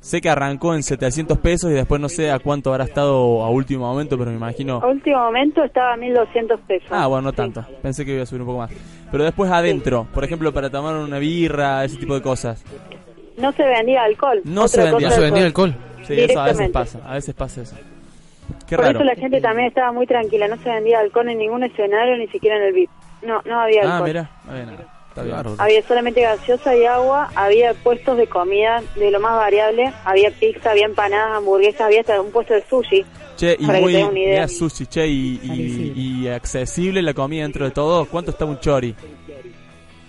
Sé 0.00 0.20
que 0.20 0.28
arrancó 0.30 0.74
en 0.76 0.84
700 0.84 1.38
pesos 1.38 1.72
y 1.72 1.74
después 1.74 2.00
no 2.00 2.08
sé 2.08 2.30
a 2.30 2.38
cuánto 2.38 2.70
habrá 2.70 2.84
estado 2.84 3.42
a 3.42 3.50
último 3.50 3.86
momento, 3.86 4.16
pero 4.16 4.30
me 4.30 4.36
imagino. 4.36 4.76
A 4.80 4.86
último 4.86 5.18
momento 5.18 5.64
estaba 5.64 5.94
a 5.94 5.96
1200 5.96 6.60
pesos. 6.60 6.88
Ah, 6.90 7.08
bueno, 7.08 7.22
no 7.22 7.30
Sí. 7.30 7.36
tanto. 7.36 7.64
Pensé 7.82 8.04
que 8.04 8.14
iba 8.14 8.22
a 8.22 8.26
subir 8.26 8.42
un 8.42 8.46
poco 8.46 8.58
más. 8.58 8.70
Pero 9.10 9.24
después 9.24 9.50
adentro, 9.50 10.06
por 10.14 10.22
ejemplo, 10.22 10.52
para 10.52 10.70
tomar 10.70 10.94
una 10.96 11.18
birra, 11.18 11.84
ese 11.84 11.96
tipo 11.96 12.14
de 12.14 12.22
cosas. 12.22 12.62
No 13.38 13.50
se 13.52 13.64
vendía 13.64 14.04
alcohol. 14.04 14.40
No 14.44 14.64
Otra 14.64 14.68
se 14.68 14.88
vendía. 14.90 15.08
¿No 15.08 15.14
se 15.14 15.20
vendía 15.20 15.44
alcohol? 15.46 15.74
Sí, 16.06 16.12
eso 16.20 16.40
a 16.40 16.44
veces 16.44 16.58
Directamente. 16.58 16.72
pasa, 16.72 17.00
a 17.04 17.14
veces 17.14 17.34
pasa 17.34 17.62
eso. 17.62 17.76
Qué 18.66 18.76
Por 18.76 18.84
raro. 18.84 18.98
eso 18.98 19.04
la 19.04 19.14
gente 19.14 19.40
también 19.40 19.68
estaba 19.68 19.92
muy 19.92 20.06
tranquila. 20.06 20.46
No 20.48 20.56
se 20.62 20.68
vendía 20.70 21.00
alcohol 21.00 21.28
en 21.28 21.38
ningún 21.38 21.62
escenario, 21.64 22.16
ni 22.16 22.28
siquiera 22.28 22.56
en 22.56 22.62
el 22.64 22.72
VIP. 22.72 22.90
No, 23.22 23.40
no 23.46 23.60
había 23.60 23.82
Ah, 23.84 23.92
alcohol. 23.96 24.08
mira, 24.08 24.30
no 24.44 24.52
había 24.52 24.64
nada. 24.66 24.94
Está 25.08 25.22
bien. 25.22 25.36
Había 25.58 25.82
solamente 25.82 26.20
gaseosa 26.20 26.76
y 26.76 26.84
agua, 26.84 27.28
había 27.34 27.74
puestos 27.74 28.16
de 28.18 28.26
comida 28.28 28.82
de 28.94 29.10
lo 29.10 29.18
más 29.18 29.36
variable, 29.36 29.92
había 30.04 30.30
pizza, 30.30 30.70
había 30.70 30.84
empanadas, 30.84 31.38
hamburguesas, 31.38 31.80
había 31.80 32.00
hasta 32.00 32.20
un 32.20 32.30
puesto 32.30 32.54
de 32.54 32.62
sushi. 32.68 33.04
Che, 33.36 33.56
y 33.58 33.66
Para 33.66 33.78
que 33.78 33.84
muy 33.84 33.94
una 33.96 34.18
idea. 34.18 34.48
sushi, 34.48 34.86
che, 34.86 35.06
y, 35.08 35.40
y, 35.42 35.92
y 36.24 36.28
accesible 36.28 37.02
la 37.02 37.14
comida 37.14 37.42
dentro 37.42 37.64
de 37.64 37.70
todo. 37.72 38.04
¿Cuánto 38.06 38.30
está 38.32 38.44
un 38.44 38.60
chori? 38.60 38.94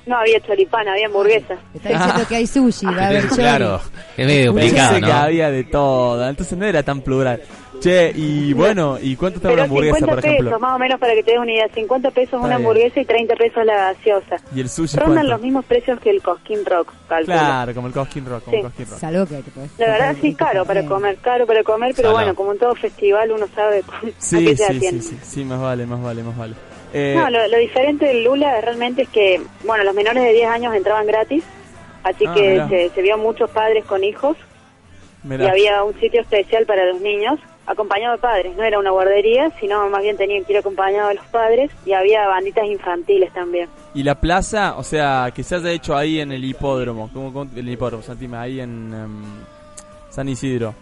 No 0.06 0.18
había 0.18 0.40
choripán, 0.40 0.88
había 0.88 1.06
hamburguesas. 1.06 1.60
Está 1.74 1.90
diciendo 1.90 2.28
que 2.28 2.36
hay 2.36 2.48
sushi, 2.48 2.86
va 2.88 3.04
a 3.04 3.08
haber 3.10 3.24
chori. 3.30 3.42
Claro, 3.42 3.80
es 4.18 4.26
medio 4.26 4.52
complicado, 4.52 4.96
que 4.96 5.02
¿no? 5.02 5.14
había 5.14 5.52
de 5.52 5.64
todo, 5.66 6.28
entonces 6.30 6.58
no 6.58 6.66
era 6.66 6.82
tan 6.84 7.02
plural. 7.02 7.42
Che, 7.80 8.12
y 8.16 8.54
bueno, 8.54 8.98
¿y 9.02 9.16
cuánto 9.16 9.38
está 9.38 9.48
una 9.50 9.56
Pero 9.56 9.64
hamburguesa, 9.66 9.96
50 10.00 10.16
por 10.16 10.26
ejemplo? 10.26 10.46
pesos, 10.50 10.62
más 10.62 10.76
o 10.76 10.80
menos 10.80 11.00
para 11.00 11.14
que 11.14 11.24
te 11.24 11.32
des 11.32 11.40
una 11.40 11.52
idea. 11.52 11.68
50 11.74 12.12
pesos 12.12 12.24
Está 12.34 12.38
una 12.38 12.48
bien. 12.48 12.58
hamburguesa 12.58 13.00
y 13.00 13.06
30 13.06 13.36
pesos 13.36 13.66
la 13.66 13.76
gaseosa. 13.76 14.36
¿Y 14.56 14.60
el 14.62 14.70
sushi 14.70 14.98
Rondan 14.98 15.14
cuánto? 15.16 15.32
los 15.32 15.42
mismos 15.42 15.66
precios 15.66 16.00
que 16.00 16.10
el 16.10 16.22
Cosquín 16.22 16.66
Rock, 16.66 16.94
calculo. 17.08 17.38
Claro, 17.38 17.74
como 17.74 17.88
el 17.88 17.94
Cosquín 17.94 18.26
Rock, 18.26 18.44
como 18.44 18.52
Sí. 18.52 18.58
el 18.58 18.64
Cosquín 18.66 18.86
Rock. 18.90 19.00
Salvo 19.00 19.26
que 19.26 19.36
te 19.36 19.52
podés 19.52 19.72
La 19.80 19.86
verdad 19.88 20.16
sí, 20.22 20.34
caro 20.36 20.66
para 20.66 20.86
comer, 20.86 21.18
caro 21.18 21.48
para 21.48 21.64
comer, 21.64 21.94
pero 21.96 22.12
bueno, 22.12 22.36
como 22.36 22.52
en 22.52 22.60
todo 22.60 22.76
festival 22.76 23.32
uno 23.32 23.48
sabe 23.56 23.80
a 23.80 24.02
Sí, 24.18 24.46
qué 24.46 24.58
se 24.58 24.66
sí, 24.66 24.72
sí, 24.72 24.78
atiende. 24.78 25.02
sí, 25.02 25.18
sí, 25.24 25.44
más 25.46 25.62
vale, 25.62 25.86
más 25.86 26.02
vale, 26.02 26.24
más 26.24 26.38
vale. 26.38 26.54
Eh, 26.94 27.14
No, 27.18 27.30
lo, 27.30 27.48
lo 27.48 27.58
diferente 27.60 28.06
del 28.08 28.24
Lula 28.24 28.60
realmente 28.62 29.04
es 29.04 29.10
que, 29.10 29.40
bueno, 29.64 29.84
los 29.84 29.94
menores 29.94 30.24
de 30.24 30.34
10 30.34 30.48
años 30.50 30.74
entraban 30.76 31.06
gratis, 31.06 31.44
así 32.04 32.26
Ah, 32.28 32.34
que 32.34 32.42
mirá. 32.50 32.68
se, 32.68 32.90
se 32.90 33.02
vio 33.02 33.18
muchos 33.18 33.50
padres 33.52 33.86
con 33.86 34.04
hijos 34.04 34.36
Mirá. 35.24 35.46
y 35.46 35.48
había 35.50 35.84
un 35.84 35.94
sitio 36.00 36.22
especial 36.22 36.66
para 36.66 36.86
los 36.86 37.00
niños, 37.02 37.40
acompañado 37.72 38.16
de 38.16 38.22
padres. 38.22 38.56
No 38.58 38.64
era 38.64 38.80
una 38.80 38.92
guardería, 38.92 39.52
sino 39.60 39.88
más 39.90 40.02
bien 40.02 40.18
tenían 40.18 40.44
que 40.44 40.54
ir 40.54 40.60
acompañados 40.60 41.10
de 41.10 41.16
los 41.16 41.26
padres 41.28 41.72
y 41.86 41.94
había 41.94 42.28
banditas 42.28 42.66
infantiles 42.66 43.32
también. 43.34 43.70
Y 43.94 44.04
la 44.04 44.16
plaza, 44.16 44.76
o 44.78 44.84
sea, 44.84 45.32
que 45.34 45.44
se 45.44 45.56
haya 45.56 45.72
hecho 45.72 45.96
ahí 45.96 46.20
en 46.20 46.32
el 46.32 46.44
hipódromo, 46.44 47.10
como 47.14 47.48
el 47.56 47.70
hipódromo, 47.70 48.04
Santima, 48.04 48.42
ahí 48.42 48.60
en 48.60 48.94
em, 48.94 49.24
San 50.10 50.28
Isidro. 50.28 50.74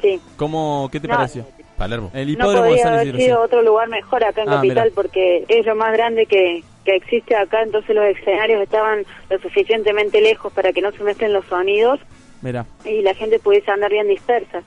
Sí. 0.00 0.20
¿Cómo, 0.36 0.88
qué 0.90 1.00
te 1.00 1.08
No. 1.08 1.14
pareció? 1.16 1.44
Palermo. 1.76 2.10
El 2.14 2.26
No 2.26 2.32
hipódromo 2.32 2.72
de 2.72 2.78
San 2.78 2.94
haber 2.94 3.06
Isidro. 3.08 3.18
sido 3.24 3.36
sí. 3.36 3.42
otro 3.44 3.62
lugar 3.62 3.88
mejor 3.88 4.24
acá 4.24 4.42
en 4.42 4.48
Ah, 4.48 4.54
Capital 4.56 4.92
porque 4.94 5.44
es 5.48 5.66
lo 5.66 5.74
más 5.76 5.92
grande 5.92 6.24
que, 6.26 6.62
que 6.84 6.96
existe 6.96 7.36
acá, 7.36 7.62
entonces 7.62 7.94
los 7.94 8.04
escenarios 8.06 8.62
estaban 8.62 9.04
lo 9.28 9.38
suficientemente 9.40 10.20
lejos 10.22 10.52
para 10.54 10.72
que 10.72 10.80
no 10.80 10.90
se 10.92 11.02
mezclen 11.02 11.32
los 11.34 11.44
sonidos 11.46 12.00
Mira, 12.40 12.64
y 12.84 13.02
la 13.02 13.12
gente 13.14 13.38
pudiese 13.38 13.70
andar 13.70 13.90
bien 13.90 14.08
dispersa. 14.08 14.62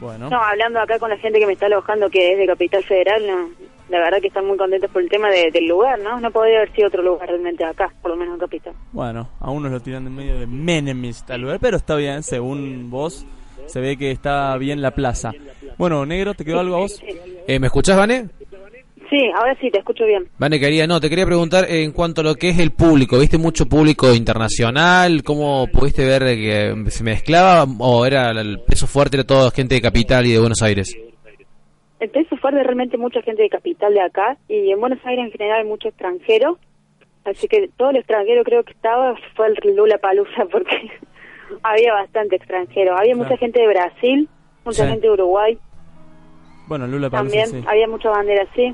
Bueno. 0.00 0.28
No, 0.30 0.42
hablando 0.42 0.80
acá 0.80 0.98
con 0.98 1.10
la 1.10 1.18
gente 1.18 1.38
que 1.38 1.46
me 1.46 1.52
está 1.52 1.66
alojando 1.66 2.08
que 2.10 2.32
es 2.32 2.38
de 2.38 2.46
Capital 2.46 2.82
Federal, 2.84 3.26
no, 3.26 3.48
la 3.88 3.98
verdad 4.00 4.20
que 4.20 4.28
están 4.28 4.46
muy 4.46 4.56
contentos 4.56 4.90
por 4.90 5.02
el 5.02 5.08
tema 5.08 5.28
de- 5.30 5.50
del 5.50 5.66
lugar, 5.66 5.98
¿no? 5.98 6.18
No 6.20 6.30
podría 6.30 6.58
haber 6.58 6.72
sido 6.72 6.88
otro 6.88 7.02
lugar 7.02 7.28
realmente 7.28 7.64
acá, 7.64 7.92
por 8.02 8.10
lo 8.12 8.16
menos 8.16 8.34
en 8.34 8.40
Capital. 8.40 8.72
Bueno, 8.92 9.28
a 9.40 9.50
unos 9.50 9.70
lo 9.72 9.80
tiran 9.80 10.06
en 10.06 10.14
medio 10.14 10.38
de 10.38 10.46
Menemis 10.46 11.24
tal 11.26 11.42
lugar, 11.42 11.58
pero 11.60 11.76
está 11.76 11.96
bien, 11.96 12.22
según 12.22 12.88
vos, 12.90 13.26
se 13.66 13.80
ve 13.80 13.96
que 13.96 14.10
está 14.10 14.56
bien 14.56 14.80
la 14.82 14.92
plaza. 14.92 15.32
Bueno, 15.78 16.04
negro, 16.06 16.34
¿te 16.34 16.44
quedó 16.44 16.60
algo 16.60 16.76
a 16.76 16.78
vos? 16.80 17.00
Eh, 17.46 17.58
¿Me 17.58 17.66
escuchás, 17.68 17.96
Vane? 17.96 18.28
Sí, 19.10 19.18
ahora 19.36 19.56
sí, 19.60 19.70
te 19.72 19.78
escucho 19.80 20.06
bien. 20.06 20.28
Vane, 20.38 20.60
quería, 20.60 20.86
no, 20.86 21.00
te 21.00 21.10
quería 21.10 21.26
preguntar 21.26 21.64
en 21.68 21.90
cuanto 21.90 22.20
a 22.20 22.24
lo 22.24 22.36
que 22.36 22.50
es 22.50 22.58
el 22.60 22.70
público. 22.70 23.18
¿Viste 23.18 23.38
mucho 23.38 23.66
público 23.66 24.14
internacional? 24.14 25.24
¿Cómo 25.24 25.66
pudiste 25.66 26.04
ver 26.04 26.22
que 26.36 26.90
se 26.90 27.02
mezclaba? 27.02 27.64
¿O 27.80 28.06
era 28.06 28.30
el 28.30 28.60
peso 28.60 28.86
fuerte 28.86 29.16
era 29.16 29.24
toda 29.26 29.50
gente 29.50 29.74
de 29.74 29.80
Capital 29.80 30.26
y 30.26 30.32
de 30.32 30.38
Buenos 30.38 30.62
Aires? 30.62 30.96
El 31.98 32.08
peso 32.10 32.36
fuerte 32.36 32.62
realmente 32.62 32.96
mucha 32.96 33.20
gente 33.22 33.42
de 33.42 33.48
Capital 33.50 33.92
de 33.92 34.00
acá 34.00 34.36
y 34.48 34.70
en 34.70 34.78
Buenos 34.78 35.00
Aires 35.04 35.24
en 35.26 35.32
general 35.32 35.66
mucho 35.66 35.88
extranjero. 35.88 36.58
Así 37.24 37.48
que 37.48 37.68
todo 37.76 37.90
el 37.90 37.96
extranjero 37.96 38.44
creo 38.44 38.62
que 38.62 38.72
estaba 38.72 39.14
fue 39.34 39.48
el 39.48 39.76
Lula 39.76 39.98
Palusa 39.98 40.44
porque 40.52 40.88
había 41.64 41.92
bastante 41.94 42.36
extranjero. 42.36 42.96
Había 42.96 43.16
mucha 43.16 43.30
Claro. 43.30 43.40
gente 43.40 43.60
de 43.60 43.66
Brasil, 43.66 44.28
mucha 44.64 44.84
Sí. 44.84 44.88
gente 44.90 45.06
de 45.08 45.12
Uruguay 45.14 45.58
Bueno, 46.68 46.86
Lula 46.86 47.10
también. 47.10 47.42
Palusa 47.50 47.60
sí. 47.60 47.66
Había 47.68 47.88
muchas 47.88 48.12
banderas, 48.12 48.48
sí. 48.54 48.72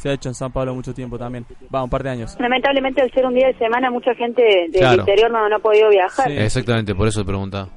Se 0.00 0.08
ha 0.08 0.12
hecho 0.14 0.30
en 0.30 0.34
San 0.34 0.50
Pablo 0.50 0.74
mucho 0.74 0.94
tiempo 0.94 1.18
también. 1.18 1.44
Va, 1.74 1.84
un 1.84 1.90
par 1.90 2.02
de 2.02 2.08
años. 2.08 2.34
Lamentablemente 2.40 3.02
al 3.02 3.10
ser 3.12 3.26
un 3.26 3.34
día 3.34 3.48
de 3.48 3.54
semana 3.58 3.90
mucha 3.90 4.14
gente 4.14 4.42
del 4.42 4.70
Claro. 4.72 5.00
interior 5.00 5.30
no, 5.30 5.46
no 5.46 5.56
ha 5.56 5.58
podido 5.58 5.90
viajar. 5.90 6.26
Sí. 6.26 6.36
Exactamente, 6.38 6.94
por 6.94 7.06
eso 7.06 7.20
te 7.20 7.26
preguntaba. 7.26 7.68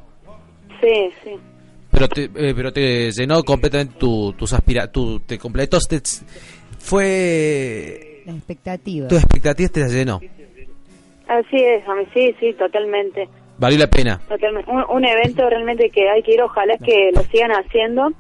Sí, 0.80 1.10
sí. 1.24 1.32
Pero 1.92 2.08
te, 2.08 2.24
eh, 2.24 2.54
pero 2.56 2.72
te 2.72 3.12
llenó 3.12 3.44
completamente 3.44 3.96
tu, 4.00 4.32
tus 4.34 4.54
aspira 4.54 4.90
tu, 4.92 5.20
te 5.20 5.38
completó, 5.38 5.78
te- 5.80 6.02
fue... 6.80 8.22
La 8.26 8.32
expectativa. 8.34 9.08
Tus 9.10 9.18
expectativas 9.20 9.72
te 9.72 9.80
las 9.82 9.92
llenó. 9.94 10.20
Así 11.28 11.58
es, 11.58 11.88
a 11.88 11.94
mí 11.96 12.04
sí, 12.14 12.34
sí, 12.40 12.54
totalmente. 12.54 13.28
Valió 13.58 13.78
la 13.80 13.88
pena. 13.88 14.20
Totalmente. 14.28 14.70
Un, 14.72 14.84
un 14.90 15.06
evento 15.06 15.50
realmente 15.50 15.90
que 15.90 16.10
hay 16.10 16.22
que 16.24 16.34
ir, 16.34 16.42
ojalá 16.42 16.74
es 16.76 16.82
que 16.82 17.12
lo 17.14 17.22
sigan 17.24 17.52
haciendo. 17.52 18.12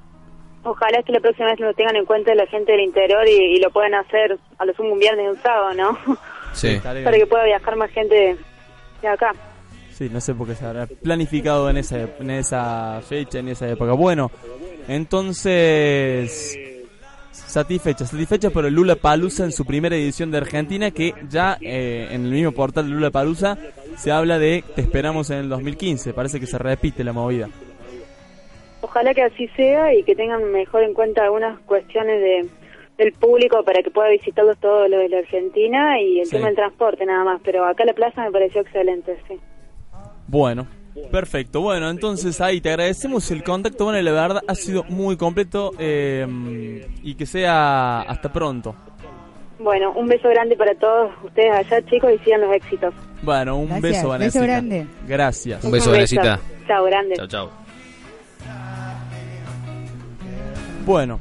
Ojalá 0.63 0.99
es 0.99 1.05
que 1.05 1.11
la 1.11 1.19
próxima 1.19 1.47
vez 1.47 1.59
lo 1.59 1.73
tengan 1.73 1.95
en 1.95 2.05
cuenta 2.05 2.33
la 2.35 2.47
gente 2.47 2.71
del 2.71 2.81
interior 2.81 3.27
y, 3.27 3.55
y 3.55 3.59
lo 3.59 3.69
puedan 3.69 3.95
hacer 3.95 4.37
a 4.57 4.65
lo 4.65 4.73
sumo 4.73 4.93
un 4.93 4.99
viernes 4.99 5.25
y 5.25 5.29
un 5.29 5.41
sábado, 5.41 5.73
¿no? 5.73 5.97
Sí. 6.53 6.79
Para 6.83 7.17
que 7.17 7.25
pueda 7.25 7.45
viajar 7.45 7.75
más 7.75 7.89
gente 7.89 8.13
de, 8.13 8.37
de 9.01 9.07
acá. 9.07 9.31
Sí, 9.91 10.07
no 10.11 10.21
sé 10.21 10.35
por 10.35 10.47
qué 10.47 10.53
se 10.53 10.63
habrá 10.63 10.85
planificado 10.85 11.67
en 11.67 11.77
esa, 11.77 12.01
en 12.19 12.29
esa 12.29 13.01
fecha, 13.01 13.39
en 13.39 13.47
esa 13.47 13.67
época. 13.67 13.93
Bueno, 13.93 14.29
entonces... 14.87 16.59
Satisfecha, 17.31 18.05
satisfecha 18.05 18.51
por 18.51 18.65
el 18.65 18.73
Lula 18.75 18.95
Palusa 18.95 19.43
en 19.43 19.51
su 19.51 19.65
primera 19.65 19.95
edición 19.95 20.29
de 20.29 20.37
Argentina, 20.37 20.91
que 20.91 21.13
ya 21.29 21.57
eh, 21.61 22.07
en 22.11 22.25
el 22.25 22.31
mismo 22.31 22.51
portal 22.51 22.85
de 22.85 22.91
Lula 22.91 23.09
Palusa 23.09 23.57
se 23.97 24.11
habla 24.11 24.37
de 24.37 24.63
te 24.75 24.81
esperamos 24.81 25.31
en 25.31 25.37
el 25.37 25.49
2015. 25.49 26.13
Parece 26.13 26.39
que 26.39 26.45
se 26.45 26.59
repite 26.59 27.03
la 27.03 27.13
movida. 27.13 27.49
Ojalá 28.83 29.13
que 29.13 29.23
así 29.23 29.47
sea 29.55 29.93
y 29.95 30.03
que 30.03 30.13
tengan 30.13 30.43
mejor 30.51 30.83
en 30.83 30.93
cuenta 30.93 31.23
algunas 31.23 31.57
cuestiones 31.61 32.19
de 32.21 32.49
del 32.97 33.11
público 33.13 33.63
para 33.63 33.81
que 33.81 33.89
pueda 33.89 34.09
visitarlos 34.09 34.55
todos 34.59 34.87
los 34.87 34.99
de 34.99 35.09
la 35.09 35.17
Argentina 35.17 35.99
y 35.99 36.19
el 36.19 36.25
Sí. 36.27 36.33
tema 36.35 36.45
del 36.47 36.55
transporte 36.55 37.03
nada 37.07 37.23
más. 37.23 37.41
Pero 37.43 37.65
acá 37.65 37.85
la 37.85 37.93
plaza 37.93 38.23
me 38.23 38.31
pareció 38.31 38.61
excelente, 38.61 39.17
sí. 39.27 39.39
Bueno, 40.27 40.67
perfecto. 41.11 41.61
Bueno, 41.61 41.89
entonces 41.89 42.39
ahí 42.39 42.61
te 42.61 42.69
agradecemos 42.69 43.31
el 43.31 43.43
contacto. 43.43 43.85
Bueno, 43.85 43.99
la 44.01 44.11
verdad 44.11 44.43
ha 44.47 44.53
sido 44.53 44.83
muy 44.83 45.17
completo 45.17 45.71
eh, 45.79 46.27
y 47.01 47.15
que 47.15 47.25
sea 47.25 48.01
hasta 48.01 48.31
pronto. 48.31 48.75
Bueno, 49.57 49.91
un 49.93 50.07
beso 50.07 50.29
grande 50.29 50.55
para 50.55 50.75
todos 50.75 51.11
ustedes 51.23 51.51
allá, 51.51 51.81
chicos, 51.85 52.11
y 52.13 52.19
sigan 52.19 52.41
los 52.41 52.53
éxitos. 52.55 52.93
Bueno, 53.23 53.55
un 53.57 53.69
Gracias, 53.69 53.81
beso, 53.81 53.95
beso 53.95 54.09
Vanessa. 54.09 54.41
grande. 54.43 54.87
Gracias. 55.07 55.63
Un 55.63 55.71
beso, 55.71 55.89
Vanesita. 55.91 56.39
Chao, 56.67 56.83
grande. 56.85 57.15
Chao, 57.15 57.27
chao. 57.27 57.62
Bueno. 60.85 61.19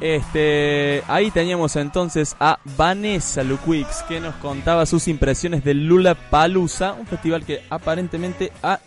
Este, 0.00 1.02
ahí 1.08 1.30
teníamos 1.30 1.76
entonces 1.76 2.34
a 2.40 2.58
Vanessa 2.76 3.42
Luquix 3.42 4.02
que 4.08 4.18
nos 4.18 4.34
contaba 4.36 4.86
sus 4.86 5.08
impresiones 5.08 5.62
del 5.62 5.86
Lula 5.86 6.14
Palusa, 6.14 6.94
un 6.94 7.06
festival 7.06 7.44
que 7.44 7.62
aparentemente 7.68 8.50
ha 8.62 8.80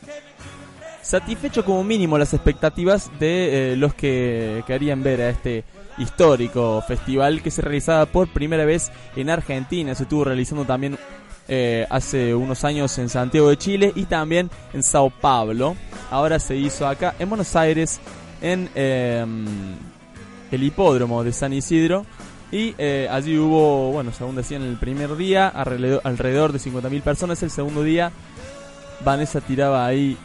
satisfecho 1.04 1.64
como 1.66 1.84
mínimo 1.84 2.18
las 2.18 2.34
expectativas 2.34 3.12
de 3.20 3.74
eh, 3.74 3.78
los 3.78 3.94
que 3.94 4.64
querían 4.66 5.04
ver 5.04 5.22
a 5.22 5.30
este 5.30 5.64
histórico 6.00 6.84
festival 6.88 7.44
que 7.44 7.52
se 7.52 7.62
realizaba 7.62 8.08
por 8.08 8.28
primera 8.30 8.66
vez 8.66 8.92
en 9.16 9.30
Argentina, 9.30 9.94
se 9.94 10.04
estuvo 10.04 10.24
realizando 10.24 10.66
también 10.66 10.98
eh, 11.48 11.86
hace 11.90 12.34
unos 12.34 12.64
años 12.64 12.98
en 12.98 13.10
Santiago 13.10 13.50
de 13.50 13.58
Chile 13.58 13.92
y 13.96 14.06
también 14.06 14.50
en 14.74 14.82
Sao 14.82 15.12
Paulo. 15.12 15.76
Ahora 16.14 16.38
se 16.38 16.56
hizo 16.56 16.88
acá 16.88 17.16
en 17.18 17.28
Buenos 17.28 17.56
Aires, 17.56 18.00
en 18.40 18.70
eh, 18.76 19.26
el 20.52 20.62
hipódromo 20.62 21.24
de 21.24 21.34
San 21.34 21.54
Isidro. 21.54 22.06
Y 22.52 22.76
eh, 22.78 23.08
allí 23.10 23.36
hubo, 23.36 23.92
bueno, 23.92 24.12
según 24.16 24.36
decían 24.36 24.62
el 24.62 24.78
primer 24.78 25.16
día, 25.16 25.48
alrededor, 25.48 26.02
alrededor 26.04 26.54
de 26.54 26.60
50.000 26.60 27.02
personas. 27.02 27.42
El 27.42 27.50
segundo 27.50 27.82
día, 27.82 28.12
Vanessa 29.04 29.42
tiraba 29.42 29.88
ahí 29.88 30.16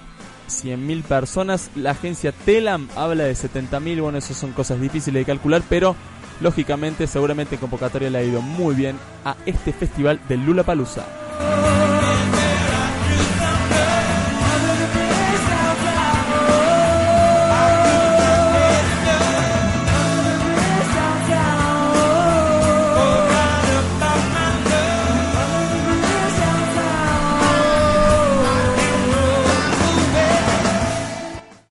100.000 0.51 1.05
personas. 1.05 1.71
La 1.75 1.93
agencia 1.93 2.33
Telam 2.33 2.87
habla 2.95 3.25
de 3.25 3.33
70.000. 3.33 4.03
Bueno, 4.03 4.19
eso 4.19 4.35
son 4.35 4.53
cosas 4.53 4.83
difíciles 4.83 5.23
de 5.23 5.25
calcular, 5.25 5.63
pero 5.71 5.97
lógicamente, 6.43 7.07
seguramente 7.07 7.55
en 7.55 7.63
convocatoria 7.63 8.11
le 8.11 8.19
ha 8.19 8.23
ido 8.23 8.43
muy 8.43 8.75
bien 8.75 8.99
a 9.25 9.37
este 9.47 9.73
festival 9.73 10.21
del 10.29 10.45
Lula 10.45 10.65
Palusa. 10.65 11.07